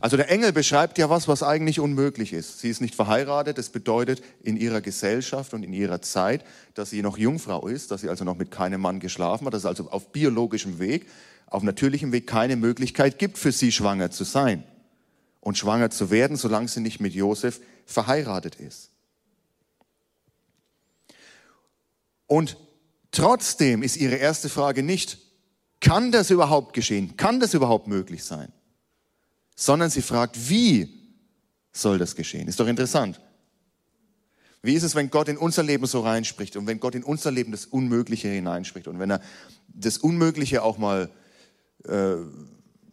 Also 0.00 0.16
der 0.16 0.30
Engel 0.30 0.52
beschreibt 0.52 0.98
ja 0.98 1.10
was, 1.10 1.26
was 1.26 1.42
eigentlich 1.42 1.80
unmöglich 1.80 2.32
ist. 2.32 2.60
Sie 2.60 2.68
ist 2.68 2.80
nicht 2.80 2.94
verheiratet. 2.94 3.58
Das 3.58 3.70
bedeutet 3.70 4.22
in 4.42 4.56
ihrer 4.56 4.80
Gesellschaft 4.80 5.54
und 5.54 5.62
in 5.62 5.72
ihrer 5.72 6.02
Zeit, 6.02 6.44
dass 6.74 6.90
sie 6.90 7.02
noch 7.02 7.18
Jungfrau 7.18 7.66
ist, 7.66 7.90
dass 7.90 8.02
sie 8.02 8.08
also 8.08 8.24
noch 8.24 8.36
mit 8.36 8.50
keinem 8.50 8.80
Mann 8.80 9.00
geschlafen 9.00 9.46
hat, 9.46 9.54
dass 9.54 9.62
es 9.62 9.66
also 9.66 9.90
auf 9.90 10.12
biologischem 10.12 10.78
Weg, 10.78 11.08
auf 11.46 11.62
natürlichem 11.62 12.12
Weg 12.12 12.26
keine 12.26 12.56
Möglichkeit 12.56 13.18
gibt 13.18 13.38
für 13.38 13.52
sie 13.52 13.72
schwanger 13.72 14.10
zu 14.10 14.24
sein 14.24 14.62
und 15.40 15.58
schwanger 15.58 15.90
zu 15.90 16.10
werden, 16.10 16.36
solange 16.36 16.68
sie 16.68 16.80
nicht 16.80 17.00
mit 17.00 17.14
Josef 17.14 17.60
verheiratet 17.86 18.56
ist. 18.56 18.90
Und 22.26 22.56
trotzdem 23.10 23.82
ist 23.82 23.96
ihre 23.96 24.16
erste 24.16 24.48
Frage 24.48 24.82
nicht, 24.82 25.18
kann 25.80 26.12
das 26.12 26.30
überhaupt 26.30 26.74
geschehen? 26.74 27.16
Kann 27.16 27.40
das 27.40 27.54
überhaupt 27.54 27.86
möglich 27.86 28.24
sein? 28.24 28.52
Sondern 29.60 29.90
sie 29.90 30.02
fragt, 30.02 30.48
wie 30.48 30.88
soll 31.72 31.98
das 31.98 32.14
geschehen? 32.14 32.46
Ist 32.46 32.60
doch 32.60 32.68
interessant. 32.68 33.20
Wie 34.62 34.74
ist 34.74 34.84
es, 34.84 34.94
wenn 34.94 35.10
Gott 35.10 35.26
in 35.26 35.36
unser 35.36 35.64
Leben 35.64 35.84
so 35.86 36.00
reinspricht 36.00 36.56
und 36.56 36.68
wenn 36.68 36.78
Gott 36.78 36.94
in 36.94 37.02
unser 37.02 37.32
Leben 37.32 37.50
das 37.50 37.66
Unmögliche 37.66 38.28
hineinspricht 38.28 38.86
und 38.86 39.00
wenn 39.00 39.10
er 39.10 39.20
das 39.66 39.98
Unmögliche 39.98 40.62
auch 40.62 40.78
mal 40.78 41.10
äh, 41.88 42.14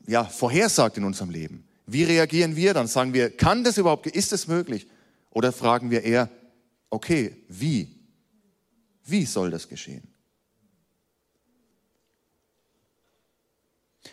ja, 0.07 0.24
vorhersagt 0.25 0.98
in 0.98 1.03
unserem 1.03 1.29
Leben? 1.29 1.67
Wie 1.86 2.03
reagieren 2.03 2.55
wir 2.55 2.74
dann? 2.74 2.88
Sagen 2.88 3.13
wir, 3.13 3.29
kann 3.29 3.63
das 3.63 3.77
überhaupt, 3.77 4.07
ist 4.07 4.34
es 4.34 4.48
möglich? 4.48 4.88
Oder 5.29 5.51
fragen 5.51 5.91
wir 5.91 6.01
eher, 6.01 6.31
okay, 6.89 7.38
wie? 7.48 7.95
Wie 9.03 9.25
soll 9.25 9.51
das 9.51 9.69
geschehen? 9.69 10.15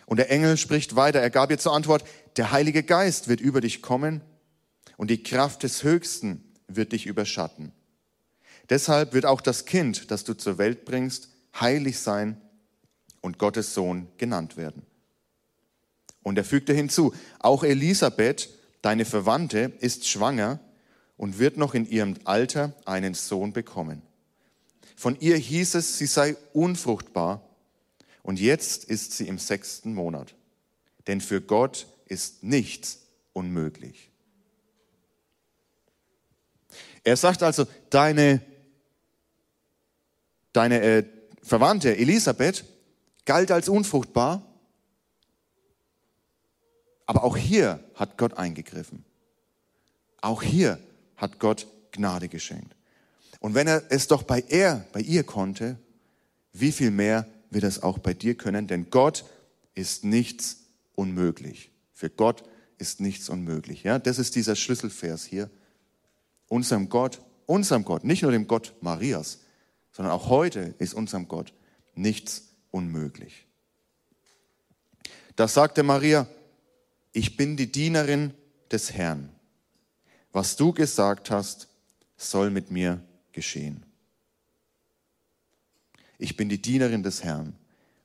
Und 0.06 0.18
der 0.18 0.30
Engel 0.30 0.58
spricht 0.58 0.96
weiter. 0.96 1.20
Er 1.20 1.30
gab 1.30 1.50
ihr 1.50 1.58
zur 1.58 1.72
Antwort, 1.72 2.04
der 2.36 2.52
Heilige 2.52 2.82
Geist 2.82 3.28
wird 3.28 3.40
über 3.40 3.60
dich 3.60 3.82
kommen 3.82 4.22
und 4.96 5.10
die 5.10 5.22
Kraft 5.22 5.62
des 5.62 5.82
Höchsten 5.82 6.52
wird 6.66 6.92
dich 6.92 7.06
überschatten. 7.06 7.72
Deshalb 8.70 9.12
wird 9.12 9.26
auch 9.26 9.40
das 9.40 9.64
Kind, 9.64 10.10
das 10.10 10.24
du 10.24 10.34
zur 10.34 10.58
Welt 10.58 10.84
bringst, 10.84 11.28
heilig 11.60 11.98
sein 11.98 12.40
und 13.20 13.38
Gottes 13.38 13.74
Sohn 13.74 14.08
genannt 14.16 14.56
werden. 14.56 14.82
Und 16.22 16.38
er 16.38 16.44
fügte 16.44 16.72
hinzu, 16.72 17.14
auch 17.40 17.64
Elisabeth, 17.64 18.48
deine 18.80 19.04
Verwandte, 19.04 19.72
ist 19.80 20.08
schwanger 20.08 20.60
und 21.16 21.38
wird 21.38 21.56
noch 21.56 21.74
in 21.74 21.88
ihrem 21.88 22.16
Alter 22.24 22.74
einen 22.84 23.14
Sohn 23.14 23.52
bekommen. 23.52 24.02
Von 24.96 25.18
ihr 25.20 25.36
hieß 25.36 25.74
es, 25.74 25.98
sie 25.98 26.06
sei 26.06 26.36
unfruchtbar 26.52 27.42
und 28.22 28.40
jetzt 28.40 28.84
ist 28.84 29.12
sie 29.12 29.26
im 29.26 29.38
sechsten 29.38 29.94
Monat. 29.94 30.34
Denn 31.08 31.20
für 31.20 31.40
Gott 31.40 31.86
ist 32.06 32.42
nichts 32.42 33.00
unmöglich. 33.32 34.10
Er 37.04 37.16
sagt 37.16 37.42
also, 37.42 37.66
deine, 37.90 38.40
deine 40.52 40.80
äh, 40.80 41.04
Verwandte 41.42 41.96
Elisabeth 41.96 42.64
galt 43.24 43.50
als 43.50 43.68
unfruchtbar, 43.68 44.46
aber 47.06 47.24
auch 47.24 47.36
hier 47.36 47.82
hat 47.94 48.16
Gott 48.16 48.34
eingegriffen. 48.34 49.04
Auch 50.20 50.42
hier 50.42 50.78
hat 51.16 51.40
Gott 51.40 51.66
Gnade 51.90 52.28
geschenkt. 52.28 52.74
Und 53.40 53.54
wenn 53.54 53.66
er 53.66 53.82
es 53.90 54.06
doch 54.06 54.22
bei 54.22 54.44
er, 54.48 54.86
bei 54.92 55.00
ihr 55.00 55.24
konnte, 55.24 55.76
wie 56.52 56.70
viel 56.70 56.92
mehr 56.92 57.26
wird 57.50 57.64
es 57.64 57.82
auch 57.82 57.98
bei 57.98 58.14
dir 58.14 58.36
können? 58.36 58.68
Denn 58.68 58.88
Gott 58.90 59.24
ist 59.74 60.04
nichts 60.04 60.58
unmöglich. 60.94 61.71
Für 62.02 62.10
Gott 62.10 62.42
ist 62.78 62.98
nichts 62.98 63.28
unmöglich. 63.28 63.84
Ja, 63.84 64.00
das 64.00 64.18
ist 64.18 64.34
dieser 64.34 64.56
Schlüsselvers 64.56 65.24
hier 65.24 65.48
unserem 66.48 66.88
Gott, 66.88 67.22
unserem 67.46 67.84
Gott, 67.84 68.02
nicht 68.02 68.22
nur 68.22 68.32
dem 68.32 68.48
Gott 68.48 68.74
Marias, 68.80 69.38
sondern 69.92 70.12
auch 70.12 70.28
heute 70.28 70.74
ist 70.78 70.94
unserem 70.94 71.28
Gott 71.28 71.54
nichts 71.94 72.56
unmöglich. 72.72 73.46
Da 75.36 75.46
sagte 75.46 75.84
Maria, 75.84 76.26
ich 77.12 77.36
bin 77.36 77.56
die 77.56 77.70
Dienerin 77.70 78.34
des 78.72 78.92
Herrn. 78.92 79.30
Was 80.32 80.56
du 80.56 80.72
gesagt 80.72 81.30
hast, 81.30 81.68
soll 82.16 82.50
mit 82.50 82.72
mir 82.72 83.00
geschehen. 83.30 83.86
Ich 86.18 86.36
bin 86.36 86.48
die 86.48 86.60
Dienerin 86.60 87.04
des 87.04 87.22
Herrn. 87.22 87.54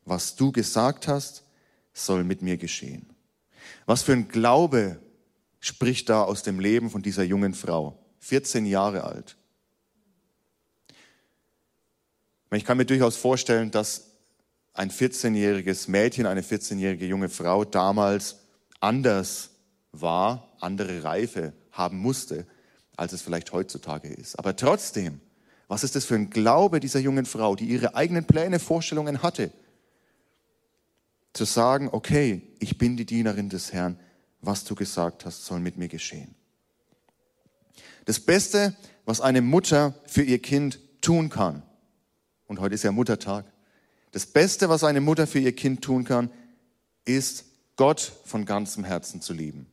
Was 0.06 0.36
du 0.36 0.52
gesagt 0.52 1.08
hast, 1.08 1.46
soll 1.94 2.24
mit 2.24 2.44
mir 2.44 2.58
geschehen. 2.58 3.17
Was 3.86 4.04
für 4.04 4.14
ein 4.14 4.28
Glaube 4.28 5.00
spricht 5.60 6.10
da 6.10 6.24
aus 6.24 6.44
dem 6.44 6.60
Leben 6.60 6.90
von 6.90 7.02
dieser 7.02 7.24
jungen 7.24 7.54
Frau. 7.54 7.98
14 8.20 8.66
Jahre 8.66 9.04
alt. 9.04 9.38
Ich 12.52 12.66
kann 12.66 12.78
mir 12.78 12.86
durchaus 12.86 13.18
vorstellen, 13.18 13.72
dass 13.72 14.12
ein 14.74 14.92
14-jähriges 14.92 15.90
Mädchen, 15.90 16.26
eine 16.26 16.42
14-jährige 16.42 17.06
junge 17.06 17.30
Frau 17.30 17.66
damals 17.66 18.38
anders 18.80 19.50
war, 19.92 20.56
andere 20.60 21.04
Reife 21.04 21.54
haben 21.72 21.98
musste, 21.98 22.46
als 22.96 23.14
es 23.14 23.22
vielleicht 23.22 23.52
heutzutage 23.52 24.08
ist. 24.08 24.38
Aber 24.40 24.56
trotzdem, 24.56 25.20
was 25.68 25.84
ist 25.84 25.96
das 25.96 26.06
für 26.06 26.16
ein 26.16 26.30
Glaube 26.30 26.80
dieser 26.80 27.00
jungen 27.00 27.26
Frau, 27.26 27.56
die 27.56 27.66
ihre 27.66 27.96
eigenen 27.96 28.26
Pläne, 28.26 28.60
Vorstellungen 28.60 29.24
hatte, 29.24 29.52
zu 31.34 31.46
sagen, 31.46 31.90
okay, 31.92 32.42
ich 32.60 32.78
bin 32.78 32.98
die 32.98 33.06
Dienerin 33.06 33.50
des 33.50 33.74
Herrn, 33.74 34.00
was 34.42 34.64
du 34.64 34.76
gesagt 34.76 35.26
hast, 35.26 35.46
soll 35.46 35.60
mit 35.60 35.78
mir 35.78 35.88
geschehen. 35.88 36.36
Das 38.06 38.20
Beste, 38.20 38.76
was 39.06 39.22
eine 39.22 39.42
Mutter 39.42 39.94
für 40.06 40.24
ihr 40.24 40.42
Kind 40.42 40.80
tun 41.02 41.30
kann, 41.30 41.64
und 42.48 42.60
heute 42.60 42.76
ist 42.76 42.84
ja 42.84 42.92
Muttertag, 42.92 43.46
das 44.12 44.26
Beste, 44.26 44.70
was 44.70 44.84
eine 44.84 45.02
Mutter 45.02 45.28
für 45.28 45.40
ihr 45.40 45.56
Kind 45.56 45.84
tun 45.84 46.04
kann, 46.04 46.32
ist 47.06 47.46
Gott 47.76 48.00
von 48.26 48.46
ganzem 48.46 48.84
Herzen 48.84 49.22
zu 49.22 49.34
lieben, 49.34 49.68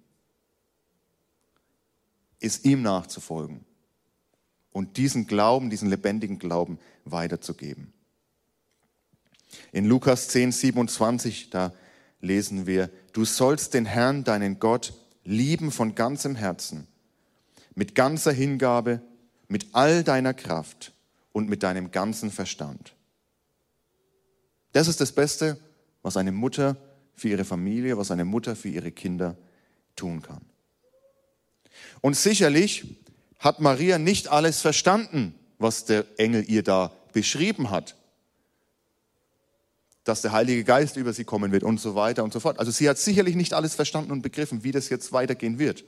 ist 2.40 2.66
ihm 2.66 2.82
nachzufolgen 2.82 3.64
und 4.73 4.99
diesen 4.99 5.26
Glauben, 5.26 5.70
diesen 5.70 5.88
lebendigen 5.88 6.38
Glauben 6.38 6.78
weiterzugeben. 7.06 7.94
In 9.73 9.84
Lukas 9.84 10.28
10, 10.28 10.52
27, 10.52 11.50
da 11.50 11.73
lesen 12.20 12.66
wir, 12.66 12.90
du 13.12 13.25
sollst 13.25 13.75
den 13.75 13.87
Herrn, 13.87 14.25
deinen 14.25 14.58
Gott, 14.58 14.94
lieben 15.25 15.70
von 15.70 15.94
ganzem 15.94 16.37
Herzen 16.37 16.87
mit 17.75 17.94
ganzer 17.94 18.32
Hingabe, 18.32 19.00
mit 19.49 19.68
all 19.73 20.04
deiner 20.04 20.34
Kraft 20.34 20.92
und 21.32 21.49
mit 21.49 21.62
deinem 21.62 21.90
ganzen 21.90 22.30
Verstand. 22.30 22.94
Das 24.73 24.88
ist 24.88 25.00
das 25.00 25.12
Beste, 25.12 25.58
was 26.02 26.16
eine 26.16 26.32
Mutter 26.32 26.76
für 27.14 27.28
ihre 27.28 27.44
Familie, 27.44 27.96
was 27.96 28.11
eine 28.11 28.25
Mutter 28.25 28.56
für 28.56 28.68
ihre 28.68 28.90
Kinder 28.90 29.37
tun 29.96 30.23
kann. 30.23 30.42
Und 32.00 32.16
sicherlich 32.16 32.96
hat 33.38 33.61
Maria 33.61 33.99
nicht 33.99 34.28
alles 34.28 34.61
verstanden, 34.61 35.34
was 35.58 35.84
der 35.84 36.04
Engel 36.18 36.44
ihr 36.49 36.62
da 36.62 36.92
beschrieben 37.12 37.70
hat. 37.70 37.96
Dass 40.04 40.23
der 40.23 40.32
Heilige 40.32 40.64
Geist 40.64 40.96
über 40.96 41.12
sie 41.12 41.25
kommen 41.25 41.50
wird 41.50 41.62
und 41.62 41.80
so 41.80 41.94
weiter 41.94 42.25
und 42.25 42.32
so 42.32 42.40
fort. 42.40 42.58
Also 42.58 42.70
sie 42.70 42.88
hat 42.88 42.99
sicherlich 42.99 43.37
nicht 43.37 43.54
alles 43.54 43.75
verstanden 43.75 44.12
und 44.12 44.23
begriffen, 44.23 44.62
wie 44.62 44.73
das 44.73 44.88
jetzt 44.88 45.12
weitergehen 45.12 45.58
wird. 45.58 45.84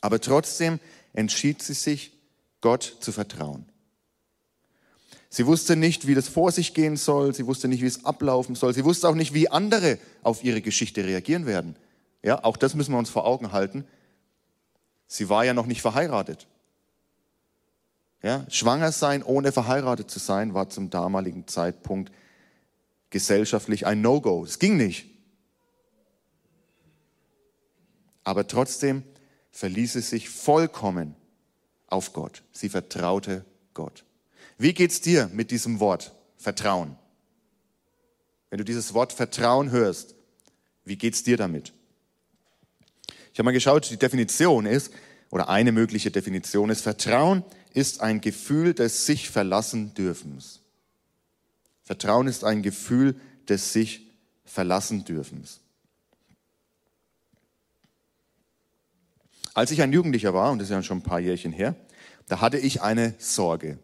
Aber 0.00 0.20
trotzdem 0.20 0.80
entschied 1.12 1.62
sie 1.62 1.74
sich, 1.74 2.12
Gott 2.60 2.96
zu 3.00 3.12
vertrauen. 3.12 3.66
Sie 5.28 5.46
wusste 5.46 5.76
nicht, 5.76 6.06
wie 6.06 6.14
das 6.14 6.28
vor 6.28 6.52
sich 6.52 6.74
gehen 6.74 6.96
soll. 6.96 7.34
Sie 7.34 7.46
wusste 7.46 7.66
nicht, 7.66 7.82
wie 7.82 7.86
es 7.86 8.04
ablaufen 8.04 8.54
soll. 8.54 8.74
Sie 8.74 8.84
wusste 8.84 9.08
auch 9.08 9.14
nicht, 9.14 9.32
wie 9.32 9.48
andere 9.48 9.98
auf 10.22 10.44
ihre 10.44 10.60
Geschichte 10.60 11.04
reagieren 11.04 11.46
werden. 11.46 11.74
Ja, 12.22 12.44
auch 12.44 12.56
das 12.56 12.74
müssen 12.74 12.92
wir 12.92 12.98
uns 12.98 13.10
vor 13.10 13.24
Augen 13.26 13.50
halten. 13.50 13.84
Sie 15.06 15.28
war 15.28 15.44
ja 15.44 15.54
noch 15.54 15.66
nicht 15.66 15.82
verheiratet. 15.82 16.46
Ja, 18.22 18.46
schwanger 18.50 18.92
sein, 18.92 19.22
ohne 19.22 19.52
verheiratet 19.52 20.10
zu 20.10 20.18
sein, 20.18 20.54
war 20.54 20.68
zum 20.68 20.90
damaligen 20.90 21.48
Zeitpunkt 21.48 22.12
gesellschaftlich 23.12 23.86
ein 23.86 24.00
No-Go. 24.00 24.44
Es 24.44 24.58
ging 24.58 24.76
nicht. 24.76 25.06
Aber 28.24 28.48
trotzdem 28.48 29.04
verließ 29.52 29.92
sie 29.92 30.00
sich 30.00 30.28
vollkommen 30.28 31.14
auf 31.86 32.12
Gott. 32.12 32.42
Sie 32.50 32.68
vertraute 32.68 33.44
Gott. 33.74 34.04
Wie 34.58 34.72
geht's 34.72 35.00
dir 35.00 35.30
mit 35.32 35.50
diesem 35.50 35.78
Wort 35.78 36.12
Vertrauen? 36.36 36.96
Wenn 38.50 38.58
du 38.58 38.64
dieses 38.64 38.94
Wort 38.94 39.12
Vertrauen 39.12 39.70
hörst, 39.70 40.14
wie 40.84 40.96
geht's 40.96 41.22
dir 41.22 41.36
damit? 41.36 41.72
Ich 43.32 43.38
habe 43.38 43.44
mal 43.44 43.52
geschaut, 43.52 43.90
die 43.90 43.96
Definition 43.96 44.66
ist, 44.66 44.92
oder 45.30 45.48
eine 45.48 45.72
mögliche 45.72 46.10
Definition 46.10 46.68
ist, 46.68 46.82
Vertrauen 46.82 47.44
ist 47.72 48.02
ein 48.02 48.20
Gefühl 48.20 48.74
des 48.74 49.06
sich 49.06 49.30
verlassen 49.30 49.94
dürfens. 49.94 50.61
Vertrauen 51.92 52.26
ist 52.26 52.42
ein 52.42 52.62
Gefühl 52.62 53.20
des 53.50 53.74
sich 53.74 54.10
verlassen 54.46 55.04
dürfens. 55.04 55.60
Als 59.52 59.70
ich 59.72 59.82
ein 59.82 59.92
Jugendlicher 59.92 60.32
war, 60.32 60.52
und 60.52 60.58
das 60.58 60.68
ist 60.68 60.72
ja 60.72 60.82
schon 60.82 61.00
ein 61.00 61.02
paar 61.02 61.20
Jährchen 61.20 61.52
her, 61.52 61.76
da 62.28 62.40
hatte 62.40 62.56
ich 62.56 62.80
eine 62.80 63.14
Sorge. 63.18 63.78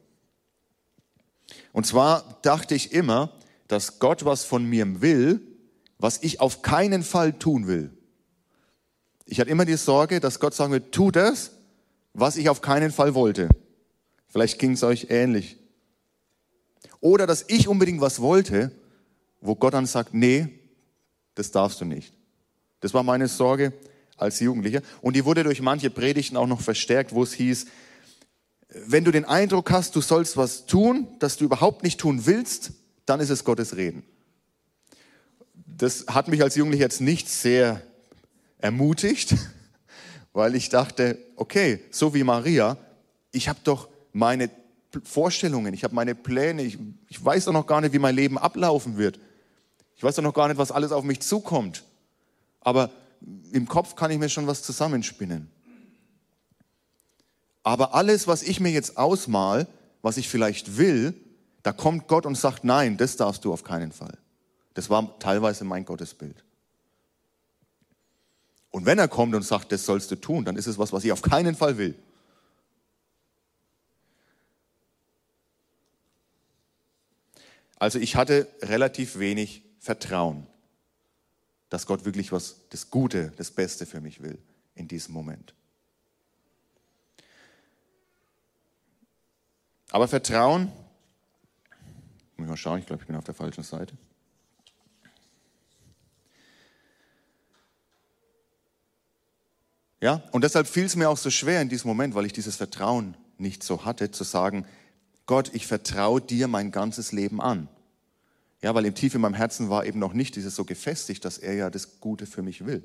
Und 1.74 1.86
zwar 1.86 2.38
dachte 2.40 2.74
ich 2.74 2.92
immer, 2.92 3.30
dass 3.66 3.98
Gott 3.98 4.24
was 4.24 4.46
von 4.46 4.64
mir 4.64 5.02
will, 5.02 5.42
was 5.98 6.22
ich 6.22 6.40
auf 6.40 6.62
keinen 6.62 7.02
Fall 7.02 7.34
tun 7.34 7.66
will. 7.66 7.90
Ich 9.26 9.38
hatte 9.38 9.50
immer 9.50 9.66
die 9.66 9.76
Sorge, 9.76 10.18
dass 10.18 10.40
Gott 10.40 10.54
sagen 10.54 10.72
wird, 10.72 10.92
tu 10.92 11.10
das, 11.10 11.50
was 12.14 12.38
ich 12.38 12.48
auf 12.48 12.62
keinen 12.62 12.90
Fall 12.90 13.14
wollte. 13.14 13.50
Vielleicht 14.28 14.58
ging 14.58 14.72
es 14.72 14.82
euch 14.82 15.08
ähnlich. 15.10 15.57
Oder 17.00 17.26
dass 17.26 17.44
ich 17.48 17.68
unbedingt 17.68 18.00
was 18.00 18.20
wollte, 18.20 18.72
wo 19.40 19.54
Gott 19.54 19.74
dann 19.74 19.86
sagt, 19.86 20.14
nee, 20.14 20.48
das 21.34 21.50
darfst 21.50 21.80
du 21.80 21.84
nicht. 21.84 22.12
Das 22.80 22.94
war 22.94 23.02
meine 23.02 23.28
Sorge 23.28 23.72
als 24.16 24.40
Jugendlicher. 24.40 24.82
Und 25.00 25.14
die 25.14 25.24
wurde 25.24 25.44
durch 25.44 25.60
manche 25.60 25.90
Predigten 25.90 26.36
auch 26.36 26.46
noch 26.46 26.60
verstärkt, 26.60 27.12
wo 27.12 27.22
es 27.22 27.32
hieß, 27.32 27.66
wenn 28.86 29.04
du 29.04 29.10
den 29.10 29.24
Eindruck 29.24 29.70
hast, 29.70 29.96
du 29.96 30.00
sollst 30.00 30.36
was 30.36 30.66
tun, 30.66 31.08
das 31.20 31.36
du 31.36 31.44
überhaupt 31.44 31.84
nicht 31.84 32.00
tun 32.00 32.26
willst, 32.26 32.72
dann 33.06 33.20
ist 33.20 33.30
es 33.30 33.44
Gottes 33.44 33.76
Reden. 33.76 34.02
Das 35.54 36.06
hat 36.08 36.28
mich 36.28 36.42
als 36.42 36.56
Jugendlicher 36.56 36.84
jetzt 36.84 37.00
nicht 37.00 37.28
sehr 37.28 37.82
ermutigt, 38.58 39.34
weil 40.32 40.54
ich 40.54 40.68
dachte, 40.68 41.18
okay, 41.36 41.80
so 41.90 42.14
wie 42.14 42.24
Maria, 42.24 42.76
ich 43.32 43.48
habe 43.48 43.60
doch 43.64 43.88
meine 44.12 44.50
Vorstellungen, 45.04 45.74
ich 45.74 45.84
habe 45.84 45.94
meine 45.94 46.14
Pläne, 46.14 46.62
ich, 46.62 46.78
ich 47.08 47.22
weiß 47.22 47.46
doch 47.46 47.52
noch 47.52 47.66
gar 47.66 47.80
nicht, 47.80 47.92
wie 47.92 47.98
mein 47.98 48.14
Leben 48.14 48.38
ablaufen 48.38 48.96
wird. 48.96 49.18
Ich 49.96 50.02
weiß 50.02 50.16
doch 50.16 50.22
noch 50.22 50.34
gar 50.34 50.48
nicht, 50.48 50.58
was 50.58 50.72
alles 50.72 50.92
auf 50.92 51.04
mich 51.04 51.20
zukommt. 51.20 51.84
Aber 52.60 52.90
im 53.52 53.68
Kopf 53.68 53.96
kann 53.96 54.10
ich 54.10 54.18
mir 54.18 54.28
schon 54.28 54.46
was 54.46 54.62
zusammenspinnen. 54.62 55.50
Aber 57.62 57.94
alles, 57.94 58.26
was 58.26 58.42
ich 58.42 58.60
mir 58.60 58.70
jetzt 58.70 58.96
ausmal, 58.96 59.66
was 60.00 60.16
ich 60.16 60.28
vielleicht 60.28 60.78
will, 60.78 61.14
da 61.62 61.72
kommt 61.72 62.08
Gott 62.08 62.24
und 62.24 62.36
sagt, 62.36 62.64
nein, 62.64 62.96
das 62.96 63.16
darfst 63.16 63.44
du 63.44 63.52
auf 63.52 63.64
keinen 63.64 63.92
Fall. 63.92 64.16
Das 64.74 64.88
war 64.88 65.18
teilweise 65.18 65.64
mein 65.64 65.84
Gottesbild. 65.84 66.44
Und 68.70 68.86
wenn 68.86 68.98
er 68.98 69.08
kommt 69.08 69.34
und 69.34 69.42
sagt, 69.42 69.72
das 69.72 69.84
sollst 69.84 70.10
du 70.10 70.16
tun, 70.16 70.44
dann 70.44 70.56
ist 70.56 70.66
es 70.66 70.78
was, 70.78 70.92
was 70.92 71.04
ich 71.04 71.12
auf 71.12 71.22
keinen 71.22 71.54
Fall 71.54 71.78
will. 71.78 71.94
Also 77.78 77.98
ich 77.98 78.16
hatte 78.16 78.48
relativ 78.60 79.18
wenig 79.18 79.62
Vertrauen, 79.78 80.46
dass 81.68 81.86
Gott 81.86 82.04
wirklich 82.04 82.32
was, 82.32 82.68
das 82.70 82.90
Gute, 82.90 83.32
das 83.36 83.50
Beste 83.50 83.86
für 83.86 84.00
mich 84.00 84.20
will 84.20 84.38
in 84.74 84.88
diesem 84.88 85.14
Moment. 85.14 85.54
Aber 89.90 90.08
Vertrauen, 90.08 90.72
muss 92.36 92.44
ich 92.44 92.48
mal 92.48 92.56
schauen, 92.56 92.80
ich 92.80 92.86
glaube, 92.86 93.02
ich 93.02 93.06
bin 93.06 93.16
auf 93.16 93.24
der 93.24 93.34
falschen 93.34 93.62
Seite. 93.62 93.96
Ja, 100.00 100.22
und 100.32 100.44
deshalb 100.44 100.66
fiel 100.66 100.84
es 100.84 100.94
mir 100.94 101.08
auch 101.08 101.16
so 101.16 101.30
schwer 101.30 101.60
in 101.60 101.68
diesem 101.68 101.88
Moment, 101.88 102.14
weil 102.14 102.26
ich 102.26 102.32
dieses 102.32 102.56
Vertrauen 102.56 103.16
nicht 103.36 103.62
so 103.62 103.84
hatte, 103.84 104.10
zu 104.10 104.24
sagen, 104.24 104.66
Gott, 105.28 105.50
ich 105.52 105.66
vertraue 105.66 106.22
dir 106.22 106.48
mein 106.48 106.72
ganzes 106.72 107.12
Leben 107.12 107.42
an. 107.42 107.68
Ja, 108.62 108.74
weil 108.74 108.86
im 108.86 108.94
Tief 108.94 109.14
in 109.14 109.20
meinem 109.20 109.34
Herzen 109.34 109.68
war 109.68 109.84
eben 109.84 109.98
noch 109.98 110.14
nicht 110.14 110.34
dieses 110.36 110.56
so 110.56 110.64
gefestigt, 110.64 111.22
dass 111.22 111.36
er 111.36 111.52
ja 111.52 111.70
das 111.70 112.00
Gute 112.00 112.24
für 112.24 112.42
mich 112.42 112.64
will. 112.64 112.82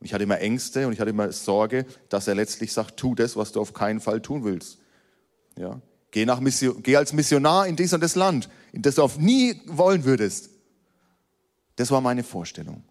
Und 0.00 0.06
ich 0.06 0.12
hatte 0.12 0.24
immer 0.24 0.40
Ängste 0.40 0.88
und 0.88 0.92
ich 0.92 0.98
hatte 0.98 1.10
immer 1.10 1.30
Sorge, 1.30 1.86
dass 2.08 2.26
er 2.26 2.34
letztlich 2.34 2.72
sagt, 2.72 2.96
tu 2.96 3.14
das, 3.14 3.36
was 3.36 3.52
du 3.52 3.60
auf 3.60 3.74
keinen 3.74 4.00
Fall 4.00 4.20
tun 4.20 4.42
willst. 4.42 4.78
Ja, 5.56 5.80
geh, 6.10 6.26
nach 6.26 6.40
Mission, 6.40 6.82
geh 6.82 6.96
als 6.96 7.12
Missionar 7.12 7.68
in 7.68 7.76
dies 7.76 7.92
und 7.92 8.02
das 8.02 8.16
Land, 8.16 8.48
in 8.72 8.82
das 8.82 8.96
du 8.96 9.02
auf 9.04 9.16
nie 9.16 9.62
wollen 9.66 10.04
würdest. 10.04 10.50
Das 11.76 11.92
war 11.92 12.00
meine 12.00 12.24
Vorstellung. 12.24 12.82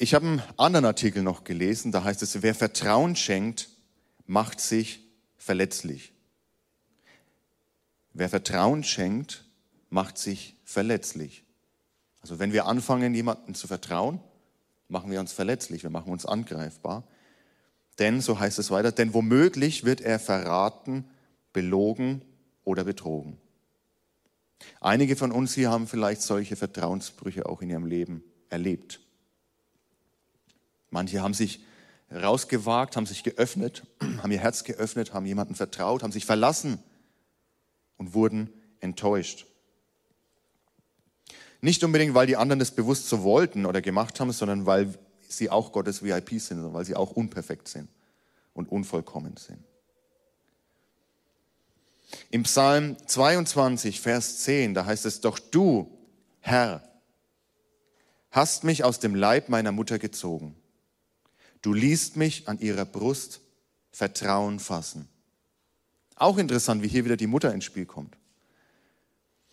Ich 0.00 0.14
habe 0.14 0.26
einen 0.26 0.42
anderen 0.56 0.84
Artikel 0.84 1.24
noch 1.24 1.42
gelesen, 1.42 1.90
da 1.90 2.04
heißt 2.04 2.22
es, 2.22 2.40
wer 2.40 2.54
Vertrauen 2.54 3.16
schenkt, 3.16 3.68
macht 4.26 4.60
sich 4.60 5.04
verletzlich. 5.36 6.12
Wer 8.12 8.28
Vertrauen 8.28 8.84
schenkt, 8.84 9.44
macht 9.90 10.16
sich 10.16 10.56
verletzlich. 10.64 11.44
Also 12.20 12.38
wenn 12.38 12.52
wir 12.52 12.66
anfangen, 12.66 13.12
jemandem 13.12 13.54
zu 13.54 13.66
vertrauen, 13.66 14.20
machen 14.86 15.10
wir 15.10 15.18
uns 15.18 15.32
verletzlich, 15.32 15.82
wir 15.82 15.90
machen 15.90 16.12
uns 16.12 16.26
angreifbar. 16.26 17.02
Denn, 17.98 18.20
so 18.20 18.38
heißt 18.38 18.60
es 18.60 18.70
weiter, 18.70 18.92
denn 18.92 19.14
womöglich 19.14 19.84
wird 19.84 20.00
er 20.00 20.20
verraten, 20.20 21.10
belogen 21.52 22.22
oder 22.62 22.84
betrogen. 22.84 23.38
Einige 24.80 25.16
von 25.16 25.32
uns 25.32 25.54
hier 25.54 25.70
haben 25.70 25.88
vielleicht 25.88 26.22
solche 26.22 26.54
Vertrauensbrüche 26.54 27.46
auch 27.46 27.62
in 27.62 27.70
ihrem 27.70 27.86
Leben 27.86 28.22
erlebt. 28.48 29.00
Manche 30.90 31.22
haben 31.22 31.34
sich 31.34 31.60
rausgewagt, 32.10 32.96
haben 32.96 33.06
sich 33.06 33.22
geöffnet, 33.22 33.86
haben 34.22 34.30
ihr 34.30 34.40
Herz 34.40 34.64
geöffnet, 34.64 35.12
haben 35.12 35.26
jemanden 35.26 35.54
vertraut, 35.54 36.02
haben 36.02 36.12
sich 36.12 36.26
verlassen 36.26 36.82
und 37.96 38.14
wurden 38.14 38.50
enttäuscht. 38.80 39.46
Nicht 41.60 41.82
unbedingt, 41.82 42.14
weil 42.14 42.26
die 42.26 42.36
anderen 42.36 42.60
das 42.60 42.70
bewusst 42.70 43.08
so 43.08 43.22
wollten 43.22 43.66
oder 43.66 43.80
gemacht 43.80 44.20
haben, 44.20 44.32
sondern 44.32 44.64
weil 44.64 44.94
sie 45.28 45.50
auch 45.50 45.72
Gottes 45.72 46.02
VIP 46.02 46.30
sind, 46.40 46.58
sondern 46.58 46.74
weil 46.74 46.84
sie 46.84 46.94
auch 46.94 47.10
unperfekt 47.10 47.68
sind 47.68 47.88
und 48.54 48.70
unvollkommen 48.70 49.36
sind. 49.36 49.62
Im 52.30 52.44
Psalm 52.44 52.96
22, 53.06 54.00
Vers 54.00 54.38
10, 54.38 54.74
da 54.74 54.86
heißt 54.86 55.04
es, 55.04 55.20
doch 55.20 55.38
du, 55.38 55.98
Herr, 56.40 56.82
hast 58.30 58.64
mich 58.64 58.84
aus 58.84 58.98
dem 58.98 59.14
Leib 59.14 59.48
meiner 59.48 59.72
Mutter 59.72 59.98
gezogen. 59.98 60.54
Du 61.62 61.72
liest 61.72 62.16
mich 62.16 62.48
an 62.48 62.58
ihrer 62.60 62.84
Brust 62.84 63.40
Vertrauen 63.90 64.60
fassen. 64.60 65.08
Auch 66.14 66.38
interessant, 66.38 66.82
wie 66.82 66.88
hier 66.88 67.04
wieder 67.04 67.16
die 67.16 67.26
Mutter 67.26 67.52
ins 67.52 67.64
Spiel 67.64 67.86
kommt. 67.86 68.16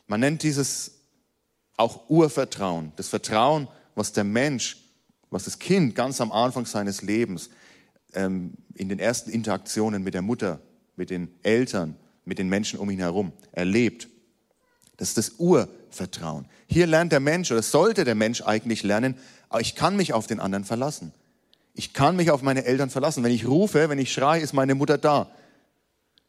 Man 0.07 0.19
nennt 0.19 0.43
dieses 0.43 0.91
auch 1.77 2.09
Urvertrauen, 2.09 2.91
das 2.95 3.07
Vertrauen, 3.07 3.67
was 3.95 4.13
der 4.13 4.23
Mensch, 4.23 4.77
was 5.29 5.45
das 5.45 5.59
Kind 5.59 5.95
ganz 5.95 6.21
am 6.21 6.31
Anfang 6.31 6.65
seines 6.65 7.01
Lebens 7.01 7.49
ähm, 8.13 8.53
in 8.73 8.89
den 8.89 8.99
ersten 8.99 9.29
Interaktionen 9.29 10.03
mit 10.03 10.13
der 10.13 10.21
Mutter, 10.21 10.61
mit 10.95 11.09
den 11.09 11.33
Eltern, 11.43 11.97
mit 12.23 12.39
den 12.39 12.49
Menschen 12.49 12.79
um 12.79 12.89
ihn 12.89 12.99
herum 12.99 13.33
erlebt. 13.51 14.07
Das 14.97 15.09
ist 15.09 15.17
das 15.17 15.31
Urvertrauen. 15.37 16.47
Hier 16.67 16.87
lernt 16.87 17.11
der 17.11 17.19
Mensch 17.19 17.51
oder 17.51 17.61
sollte 17.61 18.03
der 18.05 18.15
Mensch 18.15 18.41
eigentlich 18.41 18.83
lernen, 18.83 19.15
ich 19.59 19.75
kann 19.75 19.95
mich 19.95 20.13
auf 20.13 20.27
den 20.27 20.39
anderen 20.39 20.65
verlassen. 20.65 21.13
Ich 21.75 21.93
kann 21.93 22.15
mich 22.15 22.31
auf 22.31 22.41
meine 22.41 22.65
Eltern 22.65 22.89
verlassen. 22.89 23.23
Wenn 23.23 23.33
ich 23.33 23.47
rufe, 23.47 23.89
wenn 23.89 23.99
ich 23.99 24.11
schreie, 24.11 24.41
ist 24.41 24.53
meine 24.53 24.75
Mutter 24.75 24.97
da. 24.97 25.29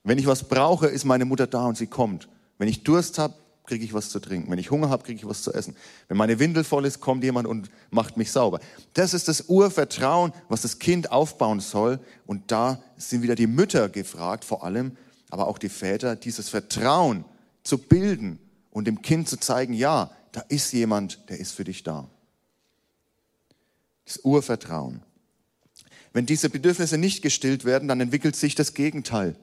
Wenn 0.03 0.19
ich 0.19 0.27
was 0.27 0.45
brauche, 0.45 0.89
ist 0.89 1.05
meine 1.05 1.25
Mutter 1.25 1.47
da 1.47 1.67
und 1.67 1.77
sie 1.77 1.87
kommt. 1.87 2.29
Wenn 2.59 2.69
ich 2.69 2.83
Durst 2.83 3.19
habe, 3.19 3.35
kriege 3.65 3.85
ich 3.85 3.95
was 3.95 4.11
zu 4.11 4.21
trinken. 4.21 4.51
Wenn 4.51 4.59
ich 4.59 4.71
Hunger 4.71 4.89
habe, 4.91 5.05
kriege 5.05 5.19
ich 5.19 5.27
was 5.27 5.43
zu 5.43 5.53
essen. 5.53 5.77
Wenn 6.09 6.17
meine 6.17 6.39
Windel 6.39 6.65
voll 6.65 6.85
ist, 6.85 7.01
kommt 7.01 7.23
jemand 7.25 7.47
und 7.47 7.71
macht 7.91 8.17
mich 8.17 8.31
sauber. 8.33 8.61
Das 8.95 9.15
ist 9.15 9.29
das 9.29 9.43
Urvertrauen, 9.49 10.33
was 10.49 10.63
das 10.63 10.79
Kind 10.79 11.13
aufbauen 11.13 11.61
soll. 11.61 12.01
Und 12.27 12.51
da 12.51 12.83
sind 12.97 13.23
wieder 13.23 13.35
die 13.35 13.47
Mütter 13.47 13.89
gefragt, 13.89 14.45
vor 14.45 14.65
allem, 14.65 14.97
aber 15.31 15.49
auch 15.49 15.59
die 15.59 15.69
Väter, 15.69 16.17
dieses 16.17 16.49
Vertrauen 16.49 17.25
zu 17.63 17.79
bilden 17.79 18.39
und 18.71 18.87
dem 18.87 19.03
Kind 19.03 19.29
zu 19.29 19.39
zeigen, 19.39 19.75
ja, 19.75 20.11
da 20.33 20.43
ist 20.49 20.73
jemand, 20.73 21.29
der 21.29 21.41
ist 21.41 21.53
für 21.53 21.65
dich 21.65 21.83
da. 21.83 22.09
Das 24.05 24.19
Urvertrauen. 24.23 25.03
Wenn 26.17 26.25
diese 26.25 26.49
Bedürfnisse 26.49 26.97
nicht 26.97 27.21
gestillt 27.21 27.67
werden, 27.67 27.89
dann 27.89 28.01
entwickelt 28.01 28.37
sich 28.37 28.55
das 28.55 28.73
Gegenteil. 28.73 29.37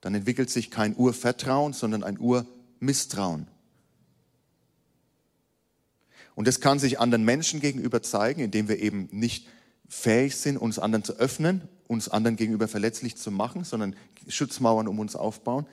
Dann 0.00 0.14
entwickelt 0.14 0.50
sich 0.50 0.70
kein 0.70 0.94
Urvertrauen, 0.94 1.72
sondern 1.72 2.04
ein 2.04 2.16
Urmisstrauen. 2.20 3.48
Und 6.36 6.46
das 6.46 6.60
kann 6.60 6.78
sich 6.78 7.00
anderen 7.00 7.24
Menschen 7.24 7.58
gegenüber 7.58 8.02
zeigen, 8.02 8.40
indem 8.40 8.68
wir 8.68 8.78
eben 8.78 9.08
nicht 9.10 9.48
fähig 9.88 10.36
sind, 10.36 10.58
uns 10.58 10.78
anderen 10.78 11.02
zu 11.02 11.14
öffnen, 11.14 11.62
uns 11.88 12.08
anderen 12.08 12.36
gegenüber 12.36 12.68
verletzlich 12.68 13.16
zu 13.16 13.32
machen, 13.32 13.64
sondern 13.64 13.96
Schutzmauern 14.28 14.86
um 14.86 15.00
uns 15.00 15.16
aufbauen. 15.16 15.66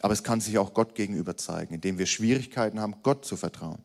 Aber 0.00 0.12
es 0.12 0.24
kann 0.24 0.40
sich 0.40 0.58
auch 0.58 0.74
Gott 0.74 0.96
gegenüber 0.96 1.36
zeigen, 1.36 1.74
indem 1.74 1.98
wir 1.98 2.06
Schwierigkeiten 2.06 2.80
haben, 2.80 2.96
Gott 3.04 3.24
zu 3.24 3.36
vertrauen. 3.36 3.84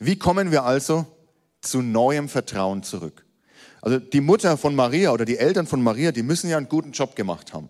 Wie 0.00 0.16
kommen 0.16 0.50
wir 0.50 0.64
also 0.64 1.06
zu 1.60 1.82
neuem 1.82 2.28
Vertrauen 2.28 2.82
zurück? 2.82 3.24
Also 3.82 3.98
die 3.98 4.22
Mutter 4.22 4.56
von 4.56 4.74
Maria 4.74 5.12
oder 5.12 5.26
die 5.26 5.38
Eltern 5.38 5.66
von 5.66 5.82
Maria, 5.82 6.10
die 6.10 6.22
müssen 6.22 6.50
ja 6.50 6.56
einen 6.56 6.68
guten 6.68 6.92
Job 6.92 7.14
gemacht 7.14 7.52
haben. 7.52 7.68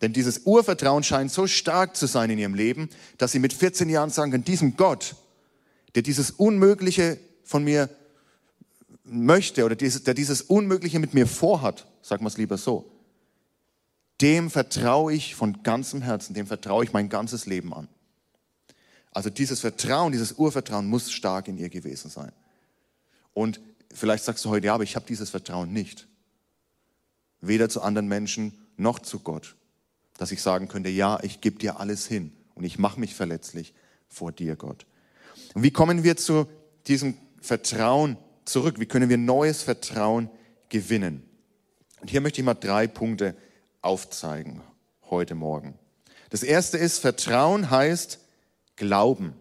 Denn 0.00 0.12
dieses 0.12 0.42
Urvertrauen 0.44 1.02
scheint 1.02 1.32
so 1.32 1.48
stark 1.48 1.96
zu 1.96 2.06
sein 2.06 2.30
in 2.30 2.38
ihrem 2.38 2.54
Leben, 2.54 2.88
dass 3.18 3.32
sie 3.32 3.40
mit 3.40 3.52
14 3.52 3.90
Jahren 3.90 4.10
sagen 4.10 4.30
können, 4.30 4.44
diesem 4.44 4.76
Gott, 4.76 5.16
der 5.96 6.02
dieses 6.02 6.30
Unmögliche 6.30 7.18
von 7.42 7.64
mir 7.64 7.88
möchte 9.02 9.64
oder 9.64 9.74
der 9.74 10.14
dieses 10.14 10.42
Unmögliche 10.42 11.00
mit 11.00 11.14
mir 11.14 11.26
vorhat, 11.26 11.86
sagen 12.02 12.22
wir 12.22 12.28
es 12.28 12.36
lieber 12.36 12.56
so, 12.56 12.88
dem 14.20 14.50
vertraue 14.50 15.12
ich 15.12 15.34
von 15.34 15.62
ganzem 15.64 16.02
Herzen, 16.02 16.34
dem 16.34 16.46
vertraue 16.46 16.84
ich 16.84 16.92
mein 16.92 17.08
ganzes 17.08 17.46
Leben 17.46 17.74
an. 17.74 17.88
Also 19.12 19.30
dieses 19.30 19.60
Vertrauen, 19.60 20.12
dieses 20.12 20.32
Urvertrauen 20.32 20.86
muss 20.86 21.10
stark 21.10 21.48
in 21.48 21.58
ihr 21.58 21.68
gewesen 21.68 22.10
sein. 22.10 22.32
Und 23.32 23.60
vielleicht 23.92 24.24
sagst 24.24 24.44
du 24.44 24.50
heute, 24.50 24.66
ja, 24.66 24.74
aber 24.74 24.84
ich 24.84 24.96
habe 24.96 25.06
dieses 25.06 25.30
Vertrauen 25.30 25.72
nicht. 25.72 26.08
Weder 27.40 27.68
zu 27.68 27.82
anderen 27.82 28.08
Menschen 28.08 28.58
noch 28.76 28.98
zu 28.98 29.20
Gott. 29.20 29.56
Dass 30.16 30.32
ich 30.32 30.42
sagen 30.42 30.68
könnte, 30.68 30.88
ja, 30.88 31.18
ich 31.22 31.40
gebe 31.40 31.58
dir 31.58 31.80
alles 31.80 32.06
hin 32.06 32.32
und 32.54 32.64
ich 32.64 32.78
mache 32.78 32.98
mich 32.98 33.14
verletzlich 33.14 33.74
vor 34.08 34.32
dir, 34.32 34.56
Gott. 34.56 34.86
Und 35.54 35.62
wie 35.62 35.70
kommen 35.70 36.02
wir 36.02 36.16
zu 36.16 36.48
diesem 36.86 37.16
Vertrauen 37.40 38.16
zurück? 38.44 38.80
Wie 38.80 38.86
können 38.86 39.08
wir 39.08 39.18
neues 39.18 39.62
Vertrauen 39.62 40.30
gewinnen? 40.68 41.22
Und 42.00 42.10
hier 42.10 42.20
möchte 42.20 42.40
ich 42.40 42.44
mal 42.44 42.54
drei 42.54 42.86
Punkte 42.86 43.36
aufzeigen 43.82 44.60
heute 45.10 45.34
Morgen. 45.34 45.78
Das 46.30 46.42
erste 46.42 46.78
ist, 46.78 46.98
Vertrauen 46.98 47.70
heißt 47.70 48.18
Glauben. 48.78 49.34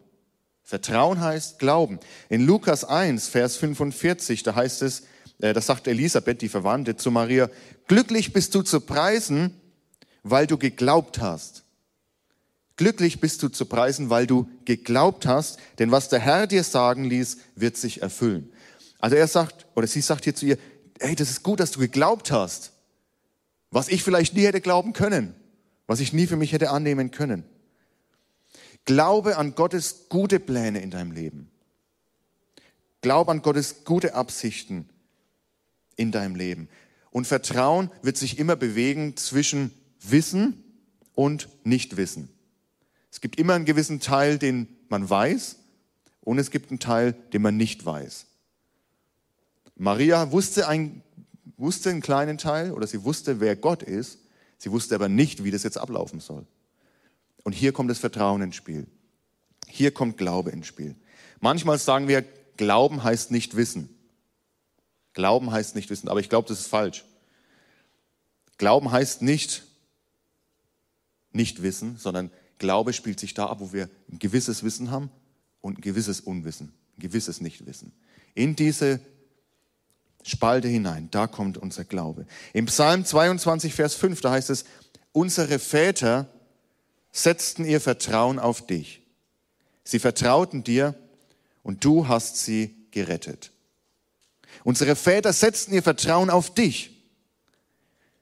Vertrauen 0.63 1.21
heißt 1.21 1.59
Glauben. 1.59 1.99
In 2.27 2.45
Lukas 2.45 2.83
1, 2.83 3.29
Vers 3.29 3.55
45, 3.55 4.43
da 4.43 4.53
heißt 4.55 4.81
es, 4.81 5.03
äh, 5.39 5.53
das 5.53 5.67
sagt 5.67 5.87
Elisabeth, 5.87 6.41
die 6.41 6.49
Verwandte, 6.49 6.97
zu 6.97 7.09
Maria, 7.09 7.49
glücklich 7.87 8.33
bist 8.33 8.53
du 8.53 8.63
zu 8.63 8.81
preisen, 8.81 9.53
weil 10.23 10.45
du 10.45 10.57
geglaubt 10.57 11.21
hast. 11.21 11.63
Glücklich 12.75 13.21
bist 13.21 13.41
du 13.41 13.49
zu 13.49 13.65
preisen, 13.65 14.09
weil 14.09 14.27
du 14.27 14.49
geglaubt 14.65 15.25
hast, 15.25 15.57
denn 15.79 15.91
was 15.91 16.09
der 16.09 16.19
Herr 16.19 16.47
dir 16.47 16.63
sagen 16.63 17.05
ließ, 17.05 17.37
wird 17.55 17.77
sich 17.77 18.01
erfüllen. 18.01 18.51
Also 18.99 19.15
er 19.15 19.27
sagt, 19.27 19.67
oder 19.75 19.87
sie 19.87 20.01
sagt 20.01 20.25
hier 20.25 20.35
zu 20.35 20.45
ihr, 20.45 20.57
hey, 20.99 21.15
das 21.15 21.29
ist 21.29 21.43
gut, 21.43 21.59
dass 21.59 21.71
du 21.71 21.79
geglaubt 21.79 22.31
hast, 22.31 22.73
was 23.71 23.87
ich 23.87 24.03
vielleicht 24.03 24.35
nie 24.35 24.45
hätte 24.45 24.61
glauben 24.61 24.93
können, 24.93 25.33
was 25.87 25.99
ich 25.99 26.13
nie 26.13 26.27
für 26.27 26.35
mich 26.35 26.51
hätte 26.51 26.69
annehmen 26.71 27.11
können. 27.11 27.45
Glaube 28.87 29.35
an 29.35 29.53
Gottes 29.53 30.05
gute 30.07 30.39
Pläne 30.39 30.81
in 30.81 30.91
deinem 30.91 31.11
Leben. 31.11 31.51
Glaube 33.01 33.31
an 33.31 33.41
Gottes 33.41 33.83
gute 33.83 34.15
Absichten 34.15 34.87
in 35.97 36.13
deinem 36.13 36.35
Leben. 36.35 36.69
Und 37.11 37.27
Vertrauen 37.27 37.91
wird 38.01 38.15
sich 38.15 38.39
immer 38.39 38.55
bewegen 38.55 39.17
zwischen 39.17 39.71
Wissen 39.99 40.63
und 41.15 41.49
Nichtwissen. 41.65 42.29
Es 43.11 43.19
gibt 43.19 43.37
immer 43.37 43.55
einen 43.55 43.65
gewissen 43.65 43.99
Teil, 43.99 44.39
den 44.39 44.69
man 44.87 45.09
weiß 45.09 45.57
und 46.21 46.39
es 46.39 46.49
gibt 46.49 46.69
einen 46.69 46.79
Teil, 46.79 47.11
den 47.33 47.41
man 47.41 47.57
nicht 47.57 47.85
weiß. 47.85 48.25
Maria 49.75 50.31
wusste, 50.31 50.65
ein, 50.69 51.03
wusste 51.57 51.89
einen 51.89 52.01
kleinen 52.01 52.37
Teil 52.37 52.71
oder 52.71 52.87
sie 52.87 53.03
wusste, 53.03 53.41
wer 53.41 53.57
Gott 53.57 53.83
ist. 53.83 54.19
Sie 54.57 54.71
wusste 54.71 54.95
aber 54.95 55.09
nicht, 55.09 55.43
wie 55.43 55.51
das 55.51 55.63
jetzt 55.63 55.77
ablaufen 55.77 56.21
soll. 56.21 56.45
Und 57.47 57.53
hier 57.53 57.71
kommt 57.71 57.89
das 57.89 57.99
Vertrauen 57.99 58.41
ins 58.41 58.57
Spiel. 58.57 58.87
Hier 59.69 59.91
kommt 59.91 60.17
Glaube 60.17 60.49
ins 60.49 60.67
Spiel. 60.67 60.97
Manchmal 61.39 61.77
sagen 61.79 62.09
wir, 62.09 62.25
Glauben 62.57 63.05
heißt 63.05 63.31
nicht 63.31 63.55
wissen. 63.55 63.87
Glauben 65.13 65.49
heißt 65.49 65.73
nicht 65.73 65.89
wissen, 65.89 66.09
aber 66.09 66.19
ich 66.19 66.27
glaube, 66.27 66.49
das 66.49 66.59
ist 66.59 66.67
falsch. 66.67 67.05
Glauben 68.57 68.91
heißt 68.91 69.21
nicht 69.21 69.63
nicht 71.31 71.61
wissen, 71.63 71.95
sondern 71.95 72.31
Glaube 72.57 72.91
spielt 72.91 73.17
sich 73.17 73.33
da 73.33 73.45
ab, 73.45 73.61
wo 73.61 73.71
wir 73.71 73.89
ein 74.11 74.19
gewisses 74.19 74.63
Wissen 74.63 74.91
haben 74.91 75.09
und 75.61 75.77
ein 75.77 75.81
gewisses 75.81 76.19
Unwissen, 76.19 76.73
ein 76.97 77.01
gewisses 77.01 77.39
Nichtwissen. 77.39 77.93
In 78.35 78.57
diese 78.57 78.99
Spalte 80.21 80.67
hinein, 80.67 81.07
da 81.11 81.27
kommt 81.27 81.57
unser 81.57 81.85
Glaube. 81.85 82.25
Im 82.51 82.65
Psalm 82.65 83.05
22, 83.05 83.73
Vers 83.73 83.93
5, 83.93 84.19
da 84.19 84.31
heißt 84.31 84.49
es, 84.49 84.65
unsere 85.13 85.59
Väter 85.59 86.27
setzten 87.17 87.65
ihr 87.65 87.81
Vertrauen 87.81 88.37
auf 88.37 88.65
dich. 88.65 89.01
Sie 89.83 89.99
vertrauten 89.99 90.63
dir 90.63 90.93
und 91.63 91.83
du 91.83 92.07
hast 92.07 92.37
sie 92.37 92.75
gerettet. 92.91 93.51
Unsere 94.63 94.95
Väter 94.95 95.33
setzten 95.33 95.73
ihr 95.73 95.83
Vertrauen 95.83 96.29
auf 96.29 96.53
dich. 96.53 96.91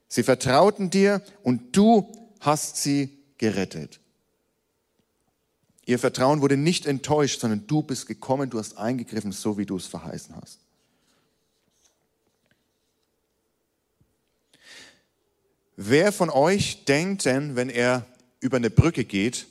Sie 0.08 0.22
vertrauten 0.22 0.90
dir 0.90 1.20
und 1.42 1.76
du 1.76 2.10
hast 2.40 2.78
sie 2.78 3.18
gerettet. 3.38 4.00
Ihr 5.84 5.98
Vertrauen 5.98 6.40
wurde 6.40 6.56
nicht 6.56 6.86
enttäuscht, 6.86 7.40
sondern 7.40 7.66
du 7.66 7.82
bist 7.82 8.06
gekommen, 8.06 8.48
du 8.48 8.58
hast 8.58 8.78
eingegriffen, 8.78 9.32
so 9.32 9.58
wie 9.58 9.66
du 9.66 9.76
es 9.76 9.86
verheißen 9.86 10.34
hast. 10.34 10.58
Wer 15.76 16.10
von 16.12 16.30
euch 16.30 16.86
denkt 16.86 17.26
denn, 17.26 17.54
wenn 17.54 17.68
er 17.68 18.06
über 18.46 18.56
eine 18.56 18.70
Brücke 18.70 19.04
geht, 19.04 19.46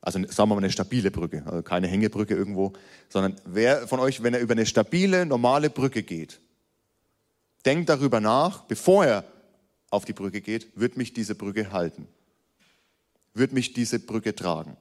also 0.00 0.18
sagen 0.20 0.48
wir 0.48 0.54
mal 0.54 0.58
eine 0.58 0.70
stabile 0.70 1.10
Brücke, 1.10 1.42
also 1.46 1.62
keine 1.62 1.88
Hängebrücke 1.88 2.34
irgendwo, 2.34 2.72
sondern 3.08 3.36
wer 3.44 3.88
von 3.88 4.00
euch, 4.00 4.22
wenn 4.22 4.34
er 4.34 4.40
über 4.40 4.52
eine 4.52 4.66
stabile, 4.66 5.26
normale 5.26 5.68
Brücke 5.68 6.02
geht, 6.02 6.40
denkt 7.64 7.88
darüber 7.88 8.20
nach, 8.20 8.62
bevor 8.62 9.04
er 9.04 9.24
auf 9.90 10.04
die 10.04 10.12
Brücke 10.12 10.40
geht, 10.40 10.68
wird 10.78 10.96
mich 10.96 11.12
diese 11.12 11.34
Brücke 11.34 11.72
halten 11.72 12.08
wird 13.36 13.52
mich 13.52 13.72
diese 13.72 13.98
Brücke 13.98 14.34
tragen? 14.34 14.76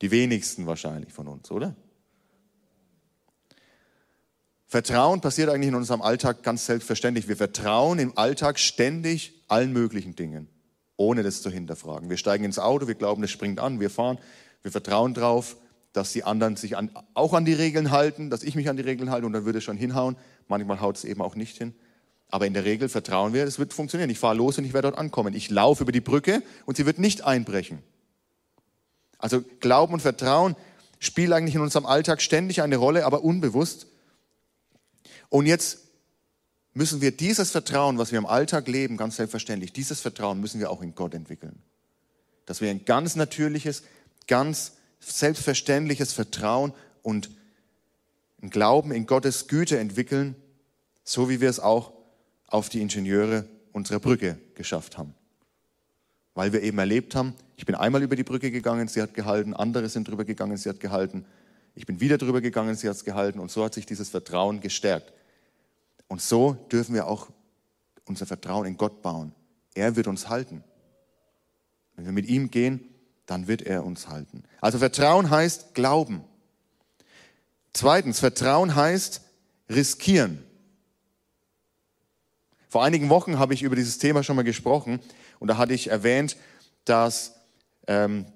Die 0.00 0.10
wenigsten 0.10 0.66
wahrscheinlich 0.66 1.12
von 1.12 1.28
uns, 1.28 1.50
oder? 1.50 1.74
Vertrauen 4.70 5.22
passiert 5.22 5.48
eigentlich 5.48 5.68
in 5.68 5.74
unserem 5.74 6.02
Alltag 6.02 6.42
ganz 6.42 6.66
selbstverständlich. 6.66 7.26
Wir 7.26 7.38
vertrauen 7.38 7.98
im 7.98 8.16
Alltag 8.18 8.58
ständig 8.58 9.32
allen 9.48 9.72
möglichen 9.72 10.14
Dingen, 10.14 10.46
ohne 10.98 11.22
das 11.22 11.40
zu 11.40 11.48
hinterfragen. 11.48 12.10
Wir 12.10 12.18
steigen 12.18 12.44
ins 12.44 12.58
Auto, 12.58 12.86
wir 12.86 12.94
glauben, 12.94 13.22
es 13.24 13.30
springt 13.30 13.60
an, 13.60 13.80
wir 13.80 13.88
fahren, 13.88 14.18
wir 14.62 14.70
vertrauen 14.70 15.14
darauf, 15.14 15.56
dass 15.94 16.12
die 16.12 16.22
anderen 16.22 16.56
sich 16.56 16.76
an, 16.76 16.90
auch 17.14 17.32
an 17.32 17.46
die 17.46 17.54
Regeln 17.54 17.90
halten, 17.90 18.28
dass 18.28 18.42
ich 18.42 18.56
mich 18.56 18.68
an 18.68 18.76
die 18.76 18.82
Regeln 18.82 19.10
halte 19.10 19.26
und 19.26 19.32
dann 19.32 19.46
würde 19.46 19.56
es 19.56 19.64
schon 19.64 19.78
hinhauen. 19.78 20.16
Manchmal 20.48 20.82
haut 20.82 20.98
es 20.98 21.04
eben 21.04 21.22
auch 21.22 21.34
nicht 21.34 21.56
hin. 21.56 21.74
Aber 22.28 22.46
in 22.46 22.52
der 22.52 22.66
Regel 22.66 22.90
vertrauen 22.90 23.32
wir, 23.32 23.44
es 23.44 23.58
wird 23.58 23.72
funktionieren. 23.72 24.10
Ich 24.10 24.18
fahre 24.18 24.36
los 24.36 24.58
und 24.58 24.64
ich 24.64 24.74
werde 24.74 24.88
dort 24.88 24.98
ankommen. 24.98 25.32
Ich 25.32 25.48
laufe 25.48 25.84
über 25.84 25.92
die 25.92 26.02
Brücke 26.02 26.42
und 26.66 26.76
sie 26.76 26.84
wird 26.84 26.98
nicht 26.98 27.24
einbrechen. 27.24 27.78
Also 29.16 29.42
Glauben 29.60 29.94
und 29.94 30.00
Vertrauen 30.00 30.56
spielen 30.98 31.32
eigentlich 31.32 31.54
in 31.54 31.62
unserem 31.62 31.86
Alltag 31.86 32.20
ständig 32.20 32.60
eine 32.60 32.76
Rolle, 32.76 33.06
aber 33.06 33.24
unbewusst. 33.24 33.86
Und 35.28 35.46
jetzt 35.46 35.78
müssen 36.74 37.00
wir 37.00 37.10
dieses 37.10 37.50
Vertrauen, 37.50 37.98
was 37.98 38.12
wir 38.12 38.18
im 38.18 38.26
Alltag 38.26 38.68
leben, 38.68 38.96
ganz 38.96 39.16
selbstverständlich, 39.16 39.72
dieses 39.72 40.00
Vertrauen 40.00 40.40
müssen 40.40 40.60
wir 40.60 40.70
auch 40.70 40.82
in 40.82 40.94
Gott 40.94 41.14
entwickeln. 41.14 41.60
Dass 42.46 42.60
wir 42.60 42.70
ein 42.70 42.84
ganz 42.84 43.16
natürliches, 43.16 43.82
ganz 44.26 44.72
selbstverständliches 45.00 46.12
Vertrauen 46.12 46.72
und 47.02 47.30
ein 48.42 48.50
Glauben 48.50 48.92
in 48.92 49.06
Gottes 49.06 49.48
Güte 49.48 49.78
entwickeln, 49.78 50.36
so 51.04 51.28
wie 51.28 51.40
wir 51.40 51.50
es 51.50 51.60
auch 51.60 51.92
auf 52.46 52.68
die 52.68 52.80
Ingenieure 52.80 53.44
unserer 53.72 54.00
Brücke 54.00 54.38
geschafft 54.54 54.98
haben. 54.98 55.14
Weil 56.34 56.52
wir 56.52 56.62
eben 56.62 56.78
erlebt 56.78 57.14
haben, 57.14 57.34
ich 57.56 57.66
bin 57.66 57.74
einmal 57.74 58.02
über 58.02 58.14
die 58.14 58.24
Brücke 58.24 58.50
gegangen, 58.50 58.86
sie 58.88 59.02
hat 59.02 59.14
gehalten, 59.14 59.54
andere 59.54 59.88
sind 59.88 60.06
drüber 60.06 60.24
gegangen, 60.24 60.56
sie 60.56 60.68
hat 60.68 60.78
gehalten, 60.78 61.24
ich 61.74 61.86
bin 61.86 62.00
wieder 62.00 62.18
drüber 62.18 62.40
gegangen, 62.40 62.74
sie 62.74 62.88
hat 62.88 62.96
es 62.96 63.04
gehalten 63.04 63.38
und 63.38 63.50
so 63.50 63.64
hat 63.64 63.74
sich 63.74 63.86
dieses 63.86 64.08
Vertrauen 64.08 64.60
gestärkt. 64.60 65.12
Und 66.08 66.20
so 66.20 66.54
dürfen 66.72 66.94
wir 66.94 67.06
auch 67.06 67.28
unser 68.04 68.26
Vertrauen 68.26 68.66
in 68.66 68.76
Gott 68.76 69.02
bauen. 69.02 69.34
Er 69.74 69.94
wird 69.94 70.06
uns 70.06 70.28
halten. 70.28 70.64
Wenn 71.94 72.06
wir 72.06 72.12
mit 72.12 72.26
ihm 72.26 72.50
gehen, 72.50 72.88
dann 73.26 73.46
wird 73.46 73.62
er 73.62 73.84
uns 73.84 74.08
halten. 74.08 74.42
Also 74.60 74.78
Vertrauen 74.78 75.30
heißt 75.30 75.74
Glauben. 75.74 76.24
Zweitens, 77.72 78.18
Vertrauen 78.18 78.74
heißt 78.74 79.20
riskieren. 79.68 80.42
Vor 82.68 82.84
einigen 82.84 83.08
Wochen 83.08 83.38
habe 83.38 83.54
ich 83.54 83.62
über 83.62 83.76
dieses 83.76 83.98
Thema 83.98 84.22
schon 84.22 84.36
mal 84.36 84.42
gesprochen 84.42 85.00
und 85.38 85.48
da 85.48 85.56
hatte 85.56 85.74
ich 85.74 85.88
erwähnt, 85.88 86.36
dass 86.84 87.34
ähm, 87.86 88.26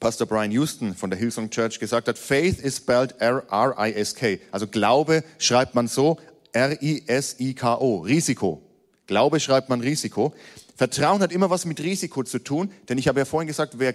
Pastor 0.00 0.26
Brian 0.26 0.52
Houston 0.52 0.94
von 0.94 1.10
der 1.10 1.18
Hillsong 1.18 1.50
Church 1.50 1.80
gesagt 1.80 2.08
hat, 2.08 2.18
Faith 2.18 2.60
is 2.60 2.76
spelled 2.76 3.14
R-I-S-K. 3.20 4.40
Also 4.52 4.66
Glaube 4.68 5.24
schreibt 5.38 5.74
man 5.74 5.88
so, 5.88 6.18
R-I-S-I-K-O, 6.52 7.98
Risiko. 7.98 8.62
Glaube 9.06 9.40
schreibt 9.40 9.68
man 9.68 9.80
Risiko. 9.80 10.34
Vertrauen 10.76 11.20
hat 11.20 11.32
immer 11.32 11.50
was 11.50 11.64
mit 11.64 11.80
Risiko 11.80 12.22
zu 12.22 12.38
tun, 12.38 12.70
denn 12.88 12.98
ich 12.98 13.08
habe 13.08 13.18
ja 13.18 13.24
vorhin 13.24 13.48
gesagt, 13.48 13.78
wer 13.78 13.94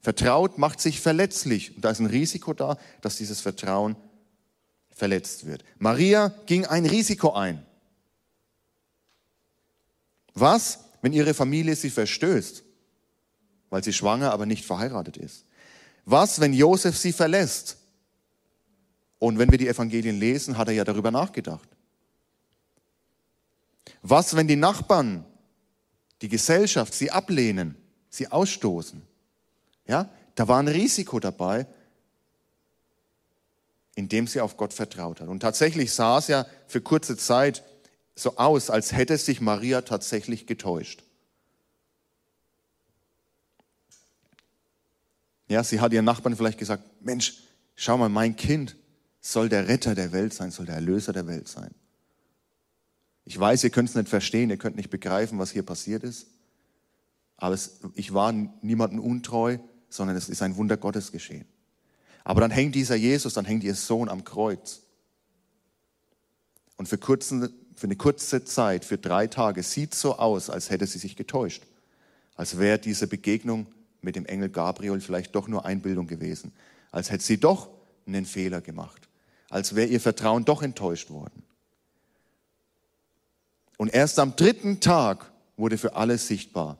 vertraut, 0.00 0.58
macht 0.58 0.80
sich 0.80 1.00
verletzlich. 1.00 1.76
Und 1.76 1.84
da 1.84 1.90
ist 1.90 2.00
ein 2.00 2.06
Risiko 2.06 2.52
da, 2.52 2.76
dass 3.00 3.16
dieses 3.16 3.40
Vertrauen 3.40 3.96
verletzt 4.90 5.46
wird. 5.46 5.64
Maria 5.78 6.34
ging 6.46 6.66
ein 6.66 6.84
Risiko 6.84 7.32
ein. 7.32 7.64
Was, 10.34 10.80
wenn 11.00 11.12
ihre 11.12 11.34
Familie 11.34 11.76
sie 11.76 11.90
verstößt, 11.90 12.62
weil 13.70 13.82
sie 13.82 13.92
schwanger, 13.92 14.32
aber 14.32 14.46
nicht 14.46 14.64
verheiratet 14.64 15.16
ist? 15.16 15.46
Was, 16.04 16.40
wenn 16.40 16.52
Josef 16.52 16.96
sie 16.96 17.12
verlässt? 17.12 17.78
Und 19.18 19.38
wenn 19.38 19.50
wir 19.50 19.58
die 19.58 19.68
Evangelien 19.68 20.18
lesen, 20.18 20.58
hat 20.58 20.68
er 20.68 20.74
ja 20.74 20.84
darüber 20.84 21.10
nachgedacht. 21.10 21.68
Was, 24.02 24.34
wenn 24.34 24.48
die 24.48 24.56
Nachbarn, 24.56 25.24
die 26.22 26.28
Gesellschaft 26.28 26.94
sie 26.94 27.10
ablehnen, 27.10 27.76
sie 28.08 28.28
ausstoßen? 28.28 29.02
Ja, 29.86 30.08
da 30.34 30.48
war 30.48 30.58
ein 30.58 30.68
Risiko 30.68 31.20
dabei, 31.20 31.66
indem 33.94 34.26
sie 34.26 34.40
auf 34.40 34.56
Gott 34.56 34.72
vertraut 34.72 35.20
hat. 35.20 35.28
Und 35.28 35.40
tatsächlich 35.40 35.92
sah 35.92 36.18
es 36.18 36.28
ja 36.28 36.46
für 36.66 36.80
kurze 36.80 37.16
Zeit 37.16 37.62
so 38.14 38.36
aus, 38.36 38.70
als 38.70 38.92
hätte 38.92 39.18
sich 39.18 39.40
Maria 39.40 39.82
tatsächlich 39.82 40.46
getäuscht. 40.46 41.02
Ja, 45.50 45.64
sie 45.64 45.80
hat 45.80 45.92
ihren 45.92 46.04
Nachbarn 46.04 46.36
vielleicht 46.36 46.58
gesagt, 46.58 46.84
Mensch, 47.02 47.42
schau 47.74 47.98
mal, 47.98 48.08
mein 48.08 48.36
Kind 48.36 48.76
soll 49.20 49.48
der 49.48 49.66
Retter 49.66 49.96
der 49.96 50.12
Welt 50.12 50.32
sein, 50.32 50.52
soll 50.52 50.66
der 50.66 50.76
Erlöser 50.76 51.12
der 51.12 51.26
Welt 51.26 51.48
sein. 51.48 51.74
Ich 53.24 53.38
weiß, 53.38 53.64
ihr 53.64 53.70
könnt 53.70 53.88
es 53.88 53.96
nicht 53.96 54.08
verstehen, 54.08 54.50
ihr 54.50 54.58
könnt 54.58 54.76
nicht 54.76 54.90
begreifen, 54.90 55.40
was 55.40 55.50
hier 55.50 55.64
passiert 55.64 56.04
ist. 56.04 56.28
Aber 57.36 57.52
es, 57.52 57.80
ich 57.94 58.14
war 58.14 58.30
niemandem 58.30 59.00
untreu, 59.00 59.58
sondern 59.88 60.16
es 60.16 60.28
ist 60.28 60.40
ein 60.40 60.54
Wunder 60.54 60.76
Gottes 60.76 61.10
geschehen. 61.10 61.46
Aber 62.22 62.40
dann 62.40 62.52
hängt 62.52 62.76
dieser 62.76 62.94
Jesus, 62.94 63.34
dann 63.34 63.44
hängt 63.44 63.64
ihr 63.64 63.74
Sohn 63.74 64.08
am 64.08 64.22
Kreuz. 64.22 64.82
Und 66.76 66.86
für, 66.86 66.96
kurzen, 66.96 67.52
für 67.74 67.88
eine 67.88 67.96
kurze 67.96 68.44
Zeit, 68.44 68.84
für 68.84 68.98
drei 68.98 69.26
Tage, 69.26 69.64
sieht 69.64 69.96
so 69.96 70.16
aus, 70.16 70.48
als 70.48 70.70
hätte 70.70 70.86
sie 70.86 71.00
sich 71.00 71.16
getäuscht. 71.16 71.64
Als 72.36 72.56
wäre 72.56 72.78
diese 72.78 73.08
Begegnung 73.08 73.66
mit 74.02 74.16
dem 74.16 74.26
Engel 74.26 74.48
Gabriel 74.48 75.00
vielleicht 75.00 75.34
doch 75.34 75.48
nur 75.48 75.64
Einbildung 75.64 76.06
gewesen. 76.06 76.52
Als 76.90 77.10
hätte 77.10 77.24
sie 77.24 77.38
doch 77.38 77.68
einen 78.06 78.24
Fehler 78.24 78.60
gemacht. 78.60 79.08
Als 79.48 79.74
wäre 79.74 79.88
ihr 79.88 80.00
Vertrauen 80.00 80.44
doch 80.44 80.62
enttäuscht 80.62 81.10
worden. 81.10 81.42
Und 83.76 83.92
erst 83.94 84.18
am 84.18 84.36
dritten 84.36 84.80
Tag 84.80 85.30
wurde 85.56 85.78
für 85.78 85.96
alle 85.96 86.18
sichtbar, 86.18 86.78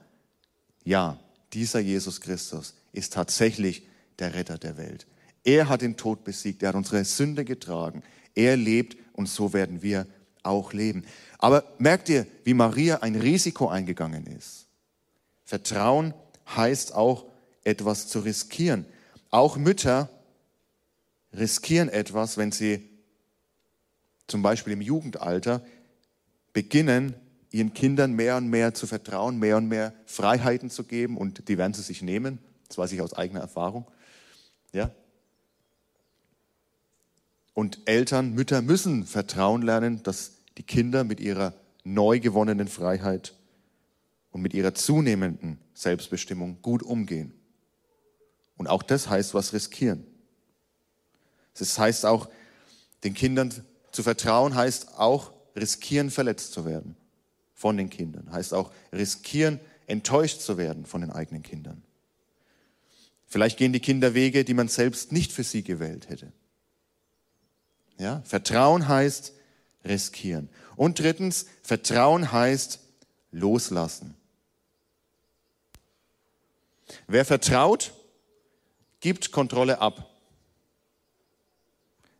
ja, 0.85 1.18
dieser 1.52 1.80
Jesus 1.80 2.20
Christus 2.20 2.74
ist 2.92 3.12
tatsächlich 3.12 3.87
der 4.18 4.35
Retter 4.35 4.59
der 4.59 4.76
Welt. 4.76 5.06
Er 5.44 5.68
hat 5.68 5.83
den 5.83 5.96
Tod 5.96 6.24
besiegt, 6.24 6.62
er 6.62 6.70
hat 6.70 6.76
unsere 6.76 7.04
Sünde 7.04 7.44
getragen. 7.44 8.02
Er 8.35 8.56
lebt 8.56 8.96
und 9.12 9.28
so 9.28 9.52
werden 9.52 9.83
wir 9.83 10.06
auch 10.42 10.72
leben. 10.72 11.04
Aber 11.38 11.64
merkt 11.78 12.09
ihr, 12.09 12.26
wie 12.44 12.54
Maria 12.54 12.98
ein 12.98 13.16
Risiko 13.16 13.68
eingegangen 13.68 14.26
ist? 14.26 14.66
Vertrauen 15.44 16.14
heißt 16.56 16.94
auch, 16.94 17.26
etwas 17.64 18.08
zu 18.08 18.20
riskieren. 18.20 18.86
Auch 19.30 19.56
Mütter 19.56 20.08
riskieren 21.32 21.88
etwas, 21.88 22.36
wenn 22.36 22.52
sie 22.52 22.88
zum 24.26 24.42
Beispiel 24.42 24.72
im 24.72 24.80
Jugendalter 24.80 25.62
beginnen, 26.52 27.14
ihren 27.50 27.74
Kindern 27.74 28.12
mehr 28.12 28.36
und 28.36 28.48
mehr 28.48 28.74
zu 28.74 28.86
vertrauen, 28.86 29.38
mehr 29.38 29.56
und 29.56 29.68
mehr 29.68 29.92
Freiheiten 30.06 30.70
zu 30.70 30.84
geben 30.84 31.16
und 31.16 31.48
die 31.48 31.58
werden 31.58 31.74
sie 31.74 31.82
sich 31.82 32.02
nehmen. 32.02 32.38
Das 32.68 32.78
weiß 32.78 32.92
ich 32.92 33.00
aus 33.00 33.12
eigener 33.12 33.40
Erfahrung. 33.40 33.86
Ja? 34.72 34.90
Und 37.54 37.80
Eltern, 37.86 38.34
Mütter 38.34 38.62
müssen 38.62 39.04
vertrauen 39.04 39.62
lernen, 39.62 40.02
dass 40.04 40.32
die 40.58 40.62
Kinder 40.62 41.04
mit 41.04 41.20
ihrer 41.20 41.54
neu 41.82 42.20
gewonnenen 42.20 42.68
Freiheit 42.68 43.34
und 44.31 44.43
mit 44.43 44.55
ihrer 44.55 44.75
zunehmenden 44.75 45.59
Selbstbestimmung 45.75 46.62
gut 46.62 46.83
umgehen. 46.83 47.35
Und 48.57 48.69
auch 48.69 48.83
das 48.83 49.09
heißt 49.09 49.35
was 49.35 49.53
riskieren. 49.53 50.07
Das 51.59 51.79
heißt 51.79 52.07
auch, 52.07 52.29
den 53.05 53.14
Kindern 53.14 53.53
zu 53.93 54.03
vertrauen, 54.03 54.55
heißt 54.55 54.99
auch 54.99 55.33
riskieren, 55.57 56.11
verletzt 56.11 56.53
zu 56.53 56.64
werden 56.64 56.97
von 57.55 57.77
den 57.77 57.90
Kindern. 57.90 58.31
Heißt 58.33 58.55
auch 58.55 58.73
riskieren, 58.93 59.61
enttäuscht 59.87 60.40
zu 60.40 60.57
werden 60.57 60.87
von 60.87 61.01
den 61.01 61.11
eigenen 61.11 61.43
Kindern. 61.43 61.83
Vielleicht 63.27 63.59
gehen 63.59 63.73
die 63.73 63.81
Kinder 63.81 64.14
Wege, 64.14 64.45
die 64.45 64.55
man 64.55 64.69
selbst 64.69 65.12
nicht 65.12 65.33
für 65.33 65.45
sie 65.45 65.62
gewählt 65.62 66.09
hätte. 66.09 66.33
Ja? 67.99 68.23
Vertrauen 68.25 68.88
heißt 68.88 69.35
riskieren. 69.85 70.49
Und 70.77 70.99
drittens, 70.99 71.47
Vertrauen 71.62 72.33
heißt 72.33 72.81
loslassen. 73.31 74.16
Wer 77.07 77.24
vertraut, 77.24 77.92
gibt 79.00 79.33
Kontrolle 79.33 79.81
ab. 79.81 80.11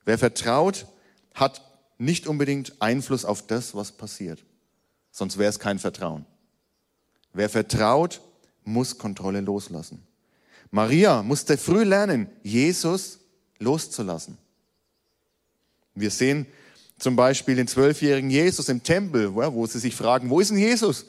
Wer 0.04 0.18
vertraut, 0.18 0.87
hat 1.35 1.62
nicht 1.98 2.26
unbedingt 2.26 2.80
Einfluss 2.80 3.24
auf 3.24 3.46
das, 3.46 3.74
was 3.74 3.92
passiert. 3.92 4.42
Sonst 5.11 5.38
wäre 5.38 5.50
es 5.50 5.59
kein 5.59 5.78
Vertrauen. 5.78 6.24
Wer 7.33 7.48
vertraut, 7.48 8.20
muss 8.64 8.98
Kontrolle 8.98 9.40
loslassen. 9.40 10.06
Maria 10.70 11.22
musste 11.22 11.59
früh 11.59 11.85
lernen, 11.85 12.30
Jesus 12.42 13.18
loszulassen. 13.59 14.38
Wir 15.94 16.11
sehen 16.11 16.46
zum 16.98 17.16
Beispiel 17.16 17.56
den 17.56 17.66
zwölfjährigen 17.66 18.30
Jesus 18.30 18.68
im 18.68 18.83
Tempel, 18.83 19.35
wo 19.35 19.66
sie 19.66 19.78
sich 19.78 19.96
fragen, 19.96 20.30
wo 20.30 20.40
ist 20.40 20.50
denn 20.50 20.59
Jesus? 20.59 21.06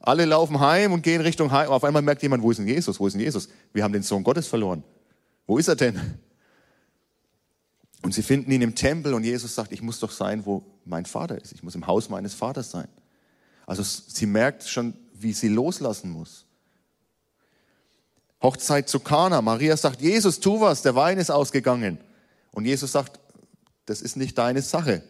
Alle 0.00 0.24
laufen 0.24 0.60
heim 0.60 0.92
und 0.92 1.02
gehen 1.02 1.20
Richtung 1.20 1.52
Heim. 1.52 1.68
Auf 1.68 1.84
einmal 1.84 2.02
merkt 2.02 2.22
jemand, 2.22 2.42
wo 2.42 2.50
ist 2.50 2.56
denn 2.56 2.66
Jesus? 2.66 2.98
Wo 2.98 3.06
ist 3.06 3.12
denn 3.12 3.20
Jesus? 3.20 3.48
Wir 3.72 3.84
haben 3.84 3.92
den 3.92 4.02
Sohn 4.02 4.24
Gottes 4.24 4.46
verloren. 4.46 4.82
Wo 5.46 5.58
ist 5.58 5.68
er 5.68 5.76
denn? 5.76 6.18
Und 8.02 8.14
sie 8.14 8.22
finden 8.22 8.50
ihn 8.50 8.62
im 8.62 8.74
Tempel 8.74 9.12
und 9.12 9.24
Jesus 9.24 9.54
sagt, 9.54 9.72
ich 9.72 9.82
muss 9.82 10.00
doch 10.00 10.10
sein, 10.10 10.46
wo 10.46 10.64
mein 10.86 11.04
Vater 11.04 11.38
ist. 11.40 11.52
Ich 11.52 11.62
muss 11.62 11.74
im 11.74 11.86
Haus 11.86 12.08
meines 12.08 12.32
Vaters 12.32 12.70
sein. 12.70 12.88
Also 13.66 13.82
sie 13.82 14.24
merkt 14.24 14.64
schon, 14.64 14.94
wie 15.12 15.34
sie 15.34 15.48
loslassen 15.48 16.10
muss. 16.10 16.46
Hochzeit 18.42 18.88
zu 18.88 19.00
Kana. 19.00 19.42
Maria 19.42 19.76
sagt, 19.76 20.00
Jesus, 20.00 20.40
tu 20.40 20.60
was, 20.60 20.80
der 20.80 20.94
Wein 20.94 21.18
ist 21.18 21.30
ausgegangen. 21.30 21.98
Und 22.52 22.64
Jesus 22.64 22.92
sagt, 22.92 23.20
das 23.84 24.00
ist 24.00 24.16
nicht 24.16 24.38
deine 24.38 24.62
Sache. 24.62 25.02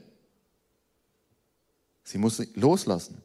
Sie 2.03 2.19
muss 2.19 2.43
loslassen. 2.55 3.23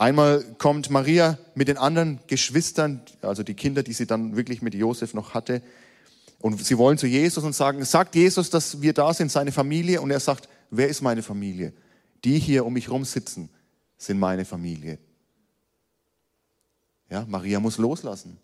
Einmal 0.00 0.42
kommt 0.56 0.88
Maria 0.88 1.36
mit 1.54 1.68
den 1.68 1.76
anderen 1.76 2.20
Geschwistern, 2.26 3.02
also 3.20 3.42
die 3.42 3.52
Kinder, 3.52 3.82
die 3.82 3.92
sie 3.92 4.06
dann 4.06 4.34
wirklich 4.34 4.62
mit 4.62 4.72
Josef 4.72 5.12
noch 5.12 5.34
hatte, 5.34 5.60
und 6.38 6.58
sie 6.64 6.78
wollen 6.78 6.96
zu 6.96 7.06
Jesus 7.06 7.44
und 7.44 7.52
sagen, 7.52 7.84
sagt 7.84 8.14
Jesus, 8.14 8.48
dass 8.48 8.80
wir 8.80 8.94
da 8.94 9.12
sind, 9.12 9.30
seine 9.30 9.52
Familie? 9.52 10.00
Und 10.00 10.10
er 10.10 10.20
sagt, 10.20 10.48
wer 10.70 10.88
ist 10.88 11.02
meine 11.02 11.22
Familie? 11.22 11.74
Die 12.24 12.38
hier 12.38 12.64
um 12.64 12.72
mich 12.72 12.86
herum 12.86 13.04
sitzen, 13.04 13.50
sind 13.98 14.18
meine 14.18 14.46
Familie. 14.46 14.98
Ja, 17.10 17.26
Maria 17.28 17.60
muss 17.60 17.76
loslassen. 17.76 18.38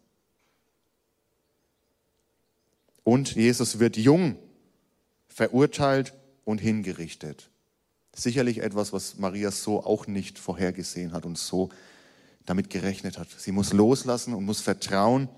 Und 3.03 3.35
Jesus 3.35 3.79
wird 3.79 3.97
jung 3.97 4.37
verurteilt 5.27 6.13
und 6.45 6.59
hingerichtet. 6.59 7.49
Sicherlich 8.19 8.63
etwas, 8.63 8.95
was 8.95 9.19
Maria 9.19 9.51
so 9.51 9.85
auch 9.85 10.07
nicht 10.07 10.39
vorhergesehen 10.39 11.13
hat 11.13 11.27
und 11.27 11.37
so 11.37 11.69
damit 12.47 12.71
gerechnet 12.71 13.19
hat. 13.19 13.29
Sie 13.37 13.53
muss 13.53 13.75
loslassen 13.75 14.33
und 14.33 14.45
muss 14.45 14.61
vertrauen, 14.61 15.29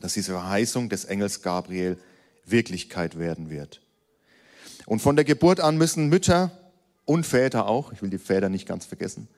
dass 0.00 0.12
diese 0.12 0.32
Verheißung 0.32 0.90
des 0.90 1.06
Engels 1.06 1.40
Gabriel 1.40 1.96
Wirklichkeit 2.44 3.18
werden 3.18 3.48
wird. 3.48 3.80
Und 4.84 5.00
von 5.00 5.16
der 5.16 5.24
Geburt 5.24 5.60
an 5.60 5.78
müssen 5.78 6.08
Mütter 6.10 6.50
und 7.06 7.24
Väter 7.24 7.66
auch, 7.66 7.90
ich 7.92 8.02
will 8.02 8.10
die 8.10 8.18
Väter 8.18 8.50
nicht 8.50 8.68
ganz 8.68 8.84
vergessen, 8.84 9.28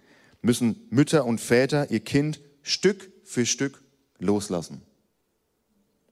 müssen 0.43 0.89
Mütter 0.91 1.25
und 1.25 1.41
Väter 1.41 1.91
ihr 1.93 2.01
Kind 2.01 2.41
Stück 2.63 3.13
für 3.23 3.47
Stück 3.47 3.81
loslassen. 4.19 4.83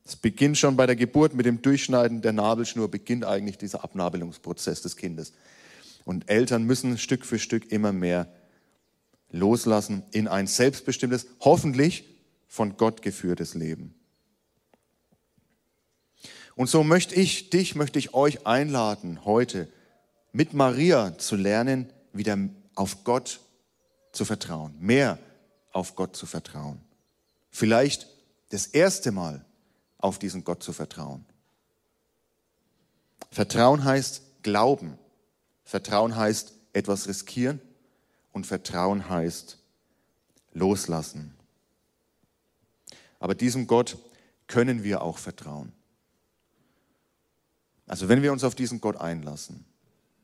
Es 0.05 0.15
beginnt 0.15 0.59
schon 0.59 0.77
bei 0.77 0.87
der 0.87 0.97
Geburt 0.97 1.35
mit 1.35 1.47
dem 1.47 1.63
Durchschneiden 1.63 2.21
der 2.21 2.33
Nabelschnur, 2.33 2.91
beginnt 2.91 3.25
eigentlich 3.25 3.59
dieser 3.59 3.83
Abnabelungsprozess 3.83 4.83
des 4.83 4.97
Kindes. 4.97 5.33
Und 6.05 6.29
Eltern 6.29 6.65
müssen 6.65 6.99
Stück 6.99 7.25
für 7.25 7.39
Stück 7.39 7.73
immer 7.73 7.93
mehr 7.93 8.33
loslassen 9.31 10.05
in 10.13 10.29
ein 10.29 10.47
selbstbestimmtes, 10.47 11.27
hoffentlich 11.41 12.05
von 12.47 12.77
Gott 12.77 13.03
geführtes 13.03 13.55
Leben. 13.55 13.95
Und 16.57 16.69
so 16.69 16.85
möchte 16.85 17.15
ich 17.15 17.51
dich, 17.51 17.75
möchte 17.75 17.99
ich 17.99 18.15
euch 18.15 18.47
einladen, 18.47 19.25
heute 19.25 19.69
mit 20.33 20.55
Maria 20.55 21.19
zu 21.19 21.37
lernen, 21.37 21.93
wieder 22.13 22.39
auf 22.77 23.03
Gott 23.05 23.41
zu 24.13 24.25
vertrauen, 24.25 24.75
mehr 24.79 25.19
auf 25.73 25.97
Gott 25.97 26.15
zu 26.15 26.27
vertrauen. 26.27 26.81
Vielleicht 27.51 28.07
das 28.51 28.67
erste 28.67 29.11
Mal 29.11 29.45
auf 29.99 30.19
diesen 30.19 30.45
Gott 30.45 30.63
zu 30.63 30.73
vertrauen. 30.73 31.25
Vertrauen 33.33 33.83
heißt 33.83 34.23
Glauben. 34.43 34.99
Vertrauen 35.65 36.17
heißt 36.17 36.53
etwas 36.73 37.09
riskieren 37.09 37.61
und 38.33 38.47
Vertrauen 38.47 39.09
heißt 39.09 39.59
loslassen. 40.53 41.35
Aber 43.19 43.35
diesem 43.35 43.67
Gott 43.67 43.99
können 44.47 44.85
wir 44.85 45.03
auch 45.03 45.19
vertrauen. 45.19 45.73
Also 47.87 48.09
wenn 48.09 48.23
wir 48.23 48.33
uns 48.33 48.45
auf 48.45 48.55
diesen 48.55 48.81
Gott 48.81 48.97
einlassen, 48.97 49.65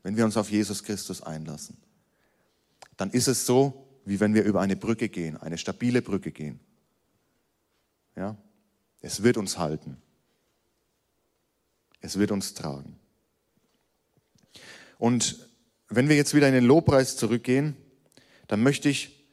wenn 0.03 0.17
wir 0.17 0.25
uns 0.25 0.37
auf 0.37 0.49
Jesus 0.49 0.83
Christus 0.83 1.21
einlassen, 1.21 1.77
dann 2.97 3.11
ist 3.11 3.27
es 3.27 3.45
so, 3.45 3.87
wie 4.05 4.19
wenn 4.19 4.33
wir 4.33 4.43
über 4.43 4.61
eine 4.61 4.75
Brücke 4.75 5.09
gehen, 5.09 5.37
eine 5.37 5.57
stabile 5.57 6.01
Brücke 6.01 6.31
gehen. 6.31 6.59
Ja? 8.15 8.35
Es 8.99 9.23
wird 9.23 9.37
uns 9.37 9.57
halten. 9.57 9.97
Es 12.01 12.17
wird 12.17 12.31
uns 12.31 12.53
tragen. 12.53 12.99
Und 15.01 15.49
wenn 15.89 16.09
wir 16.09 16.15
jetzt 16.15 16.35
wieder 16.35 16.47
in 16.47 16.53
den 16.53 16.63
Lobpreis 16.63 17.17
zurückgehen, 17.17 17.75
dann 18.47 18.61
möchte 18.61 18.87
ich, 18.87 19.25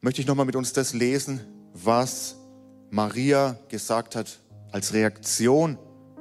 möchte 0.00 0.20
ich 0.20 0.26
nochmal 0.26 0.46
mit 0.46 0.56
uns 0.56 0.72
das 0.72 0.94
lesen, 0.94 1.38
was 1.72 2.34
Maria 2.90 3.56
gesagt 3.68 4.16
hat, 4.16 4.40
als 4.72 4.94
Reaktion 4.94 5.78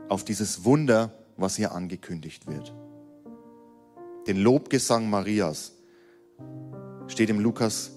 auf 0.07 0.23
dieses 0.23 0.65
Wunder, 0.65 1.11
was 1.35 1.55
hier 1.55 1.71
angekündigt 1.71 2.45
wird. 2.45 2.75
Den 4.27 4.37
Lobgesang 4.37 5.09
Marias 5.09 5.71
steht 7.07 7.31
im 7.31 7.39
Lukas 7.39 7.89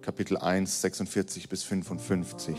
Kapitel 0.00 0.36
1, 0.36 0.80
46 0.80 1.48
bis 1.48 1.62
55. 1.62 2.56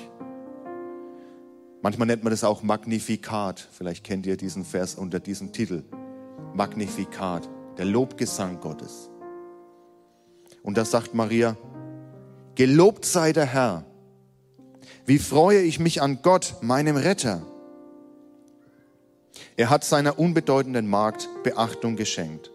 Manchmal 1.81 2.07
nennt 2.07 2.23
man 2.23 2.31
das 2.31 2.43
auch 2.43 2.61
Magnifikat. 2.61 3.67
Vielleicht 3.71 4.03
kennt 4.03 4.25
ihr 4.25 4.37
diesen 4.37 4.65
Vers 4.65 4.95
unter 4.95 5.19
diesem 5.19 5.51
Titel. 5.51 5.83
Magnifikat, 6.53 7.49
der 7.77 7.85
Lobgesang 7.85 8.59
Gottes. 8.59 9.09
Und 10.63 10.77
da 10.77 10.85
sagt 10.85 11.15
Maria, 11.15 11.57
Gelobt 12.55 13.05
sei 13.05 13.33
der 13.33 13.45
Herr. 13.45 13.85
Wie 15.05 15.17
freue 15.17 15.61
ich 15.61 15.79
mich 15.79 16.01
an 16.01 16.19
Gott, 16.21 16.55
meinem 16.61 16.97
Retter. 16.97 17.41
Er 19.57 19.69
hat 19.69 19.83
seiner 19.83 20.19
unbedeutenden 20.19 20.87
Magd 20.87 21.29
Beachtung 21.43 21.95
geschenkt. 21.95 22.51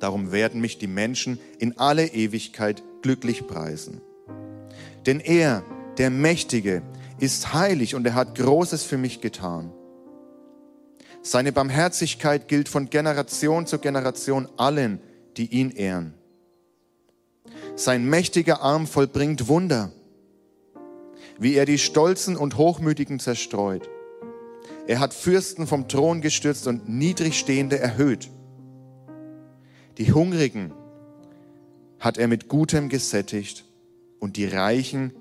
Darum 0.00 0.32
werden 0.32 0.60
mich 0.60 0.78
die 0.78 0.86
Menschen 0.86 1.38
in 1.58 1.78
alle 1.78 2.06
Ewigkeit 2.06 2.82
glücklich 3.02 3.46
preisen. 3.46 4.00
Denn 5.06 5.20
er, 5.20 5.62
der 5.98 6.10
Mächtige, 6.10 6.82
ist 7.18 7.52
heilig 7.52 7.94
und 7.94 8.06
er 8.06 8.14
hat 8.14 8.36
Großes 8.36 8.84
für 8.84 8.98
mich 8.98 9.20
getan. 9.20 9.72
Seine 11.22 11.52
Barmherzigkeit 11.52 12.48
gilt 12.48 12.68
von 12.68 12.90
Generation 12.90 13.66
zu 13.66 13.78
Generation 13.78 14.48
allen, 14.56 15.00
die 15.36 15.46
ihn 15.46 15.70
ehren. 15.70 16.14
Sein 17.76 18.04
mächtiger 18.04 18.62
Arm 18.62 18.86
vollbringt 18.86 19.48
Wunder, 19.48 19.92
wie 21.38 21.54
er 21.54 21.66
die 21.66 21.78
Stolzen 21.78 22.36
und 22.36 22.56
Hochmütigen 22.56 23.20
zerstreut. 23.20 23.88
Er 24.86 25.00
hat 25.00 25.12
Fürsten 25.12 25.66
vom 25.66 25.86
Thron 25.86 26.20
gestürzt 26.20 26.66
und 26.66 26.88
Niedrigstehende 26.88 27.78
erhöht. 27.78 28.30
Die 29.98 30.12
Hungrigen 30.12 30.72
hat 32.00 32.16
er 32.16 32.28
mit 32.28 32.48
Gutem 32.48 32.88
gesättigt 32.88 33.64
und 34.18 34.36
die 34.36 34.46
Reichen 34.46 35.12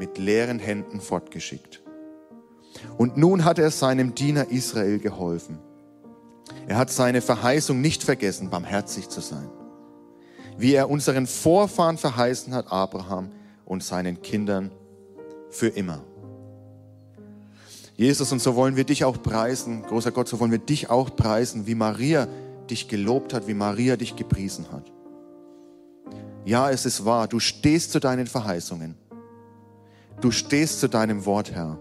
mit 0.00 0.16
leeren 0.16 0.58
Händen 0.58 0.98
fortgeschickt. 1.00 1.82
Und 2.96 3.18
nun 3.18 3.44
hat 3.44 3.58
er 3.58 3.70
seinem 3.70 4.14
Diener 4.14 4.50
Israel 4.50 4.98
geholfen. 4.98 5.58
Er 6.66 6.78
hat 6.78 6.90
seine 6.90 7.20
Verheißung 7.20 7.82
nicht 7.82 8.02
vergessen, 8.02 8.48
barmherzig 8.48 9.10
zu 9.10 9.20
sein, 9.20 9.50
wie 10.56 10.72
er 10.72 10.88
unseren 10.88 11.26
Vorfahren 11.26 11.98
verheißen 11.98 12.54
hat, 12.54 12.72
Abraham 12.72 13.30
und 13.66 13.84
seinen 13.84 14.22
Kindern 14.22 14.70
für 15.50 15.68
immer. 15.68 16.02
Jesus, 17.94 18.32
und 18.32 18.40
so 18.40 18.56
wollen 18.56 18.76
wir 18.76 18.84
dich 18.84 19.04
auch 19.04 19.22
preisen, 19.22 19.82
großer 19.82 20.12
Gott, 20.12 20.28
so 20.28 20.40
wollen 20.40 20.50
wir 20.50 20.58
dich 20.58 20.88
auch 20.88 21.14
preisen, 21.14 21.66
wie 21.66 21.74
Maria 21.74 22.26
dich 22.70 22.88
gelobt 22.88 23.34
hat, 23.34 23.46
wie 23.46 23.54
Maria 23.54 23.96
dich 23.96 24.16
gepriesen 24.16 24.72
hat. 24.72 24.90
Ja, 26.46 26.70
es 26.70 26.86
ist 26.86 27.04
wahr, 27.04 27.28
du 27.28 27.38
stehst 27.38 27.92
zu 27.92 28.00
deinen 28.00 28.26
Verheißungen. 28.26 28.94
Du 30.20 30.30
stehst 30.30 30.80
zu 30.80 30.88
deinem 30.88 31.24
Wort, 31.24 31.52
Herr. 31.52 31.78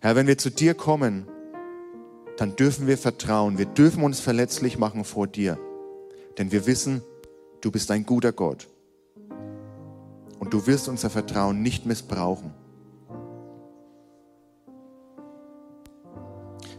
Herr, 0.00 0.16
wenn 0.16 0.26
wir 0.26 0.36
zu 0.36 0.50
dir 0.50 0.74
kommen, 0.74 1.28
dann 2.36 2.56
dürfen 2.56 2.88
wir 2.88 2.98
vertrauen. 2.98 3.56
Wir 3.56 3.66
dürfen 3.66 4.02
uns 4.02 4.18
verletzlich 4.18 4.78
machen 4.78 5.04
vor 5.04 5.28
dir. 5.28 5.58
Denn 6.38 6.50
wir 6.50 6.66
wissen, 6.66 7.02
du 7.60 7.70
bist 7.70 7.90
ein 7.92 8.04
guter 8.04 8.32
Gott. 8.32 8.68
Und 10.40 10.52
du 10.52 10.66
wirst 10.66 10.88
unser 10.88 11.08
Vertrauen 11.08 11.62
nicht 11.62 11.86
missbrauchen. 11.86 12.52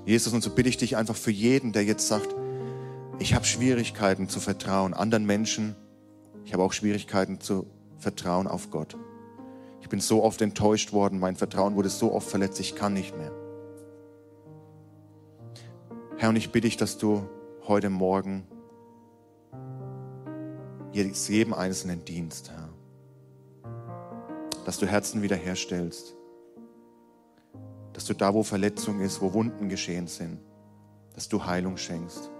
Jesus, 0.06 0.34
und 0.34 0.44
so 0.44 0.50
bitte 0.50 0.68
ich 0.68 0.76
dich 0.76 0.98
einfach 0.98 1.16
für 1.16 1.32
jeden, 1.32 1.72
der 1.72 1.86
jetzt 1.86 2.10
sagt, 2.10 2.36
ich 3.20 3.34
habe 3.34 3.46
Schwierigkeiten 3.46 4.28
zu 4.28 4.42
vertrauen 4.42 4.94
anderen 4.94 5.26
Menschen. 5.26 5.78
Ich 6.44 6.52
habe 6.52 6.62
auch 6.62 6.74
Schwierigkeiten 6.74 7.40
zu 7.40 7.68
vertrauen 8.00 8.48
auf 8.48 8.70
Gott. 8.70 8.98
Bin 9.94 10.00
so 10.00 10.24
oft 10.24 10.42
enttäuscht 10.42 10.92
worden, 10.92 11.20
mein 11.20 11.36
Vertrauen 11.36 11.76
wurde 11.76 11.90
so 11.90 12.14
oft 12.14 12.28
verletzt, 12.28 12.60
ich 12.60 12.76
kann 12.76 12.96
nicht 12.96 13.16
mehr. 13.16 13.32
Herr, 16.18 16.30
und 16.30 16.36
ich 16.36 16.52
bitte 16.52 16.68
dich, 16.68 16.78
dass 16.78 16.98
du 16.98 17.30
heute 17.68 17.92
Morgen 17.92 18.48
jedem 20.92 21.54
Einzelnen 21.54 22.04
dienst, 22.06 22.50
Herr. 22.50 22.70
Dass 24.66 24.80
du 24.80 24.88
Herzen 24.88 25.22
wiederherstellst. 25.22 26.16
Dass 27.94 28.06
du 28.06 28.16
da, 28.16 28.34
wo 28.34 28.42
Verletzung 28.42 29.00
ist, 29.00 29.22
wo 29.22 29.32
Wunden 29.34 29.70
geschehen 29.70 30.08
sind, 30.08 30.40
dass 31.14 31.30
du 31.30 31.46
Heilung 31.46 31.78
schenkst. 31.78 32.32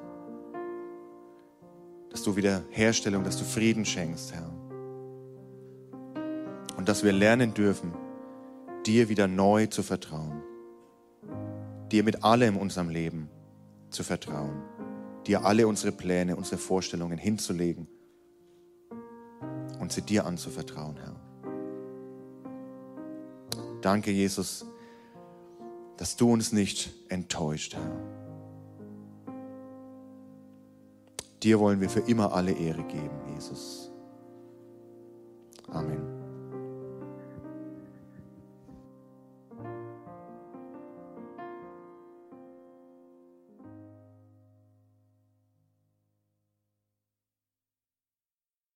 Dass 2.10 2.24
du 2.24 2.36
Wiederherstellung, 2.36 3.24
dass 3.24 3.38
du 3.38 3.44
Frieden 3.44 3.86
schenkst, 3.86 4.34
Herr 4.34 4.63
und 6.78 6.90
dass 6.90 7.04
wir 7.04 7.14
lernen 7.14 7.54
dürfen, 7.54 7.94
dir 8.86 9.10
wieder 9.10 9.28
neu 9.28 9.68
zu 9.68 9.84
vertrauen. 9.84 10.44
Dir 11.92 12.04
mit 12.04 12.24
allem 12.24 12.56
in 12.56 12.62
unserem 12.62 12.90
Leben 12.90 13.30
zu 13.90 14.04
vertrauen. 14.04 14.62
Dir 15.28 15.46
alle 15.46 15.68
unsere 15.68 15.92
Pläne, 15.92 16.36
unsere 16.36 16.58
Vorstellungen 16.58 17.18
hinzulegen 17.18 17.88
und 19.80 19.92
sie 19.92 20.02
dir 20.02 20.26
anzuvertrauen, 20.26 20.98
Herr. 20.98 21.16
Danke, 23.82 24.12
Jesus, 24.12 24.66
dass 25.98 26.16
du 26.16 26.32
uns 26.32 26.52
nicht 26.52 26.92
enttäuscht, 27.10 27.76
Herr. 27.76 28.24
Dir 31.44 31.60
wollen 31.60 31.82
wir 31.82 31.90
für 31.90 32.00
immer 32.00 32.34
alle 32.34 32.54
Ehre 32.54 32.84
geben, 32.84 33.20
Jesus. 33.34 33.92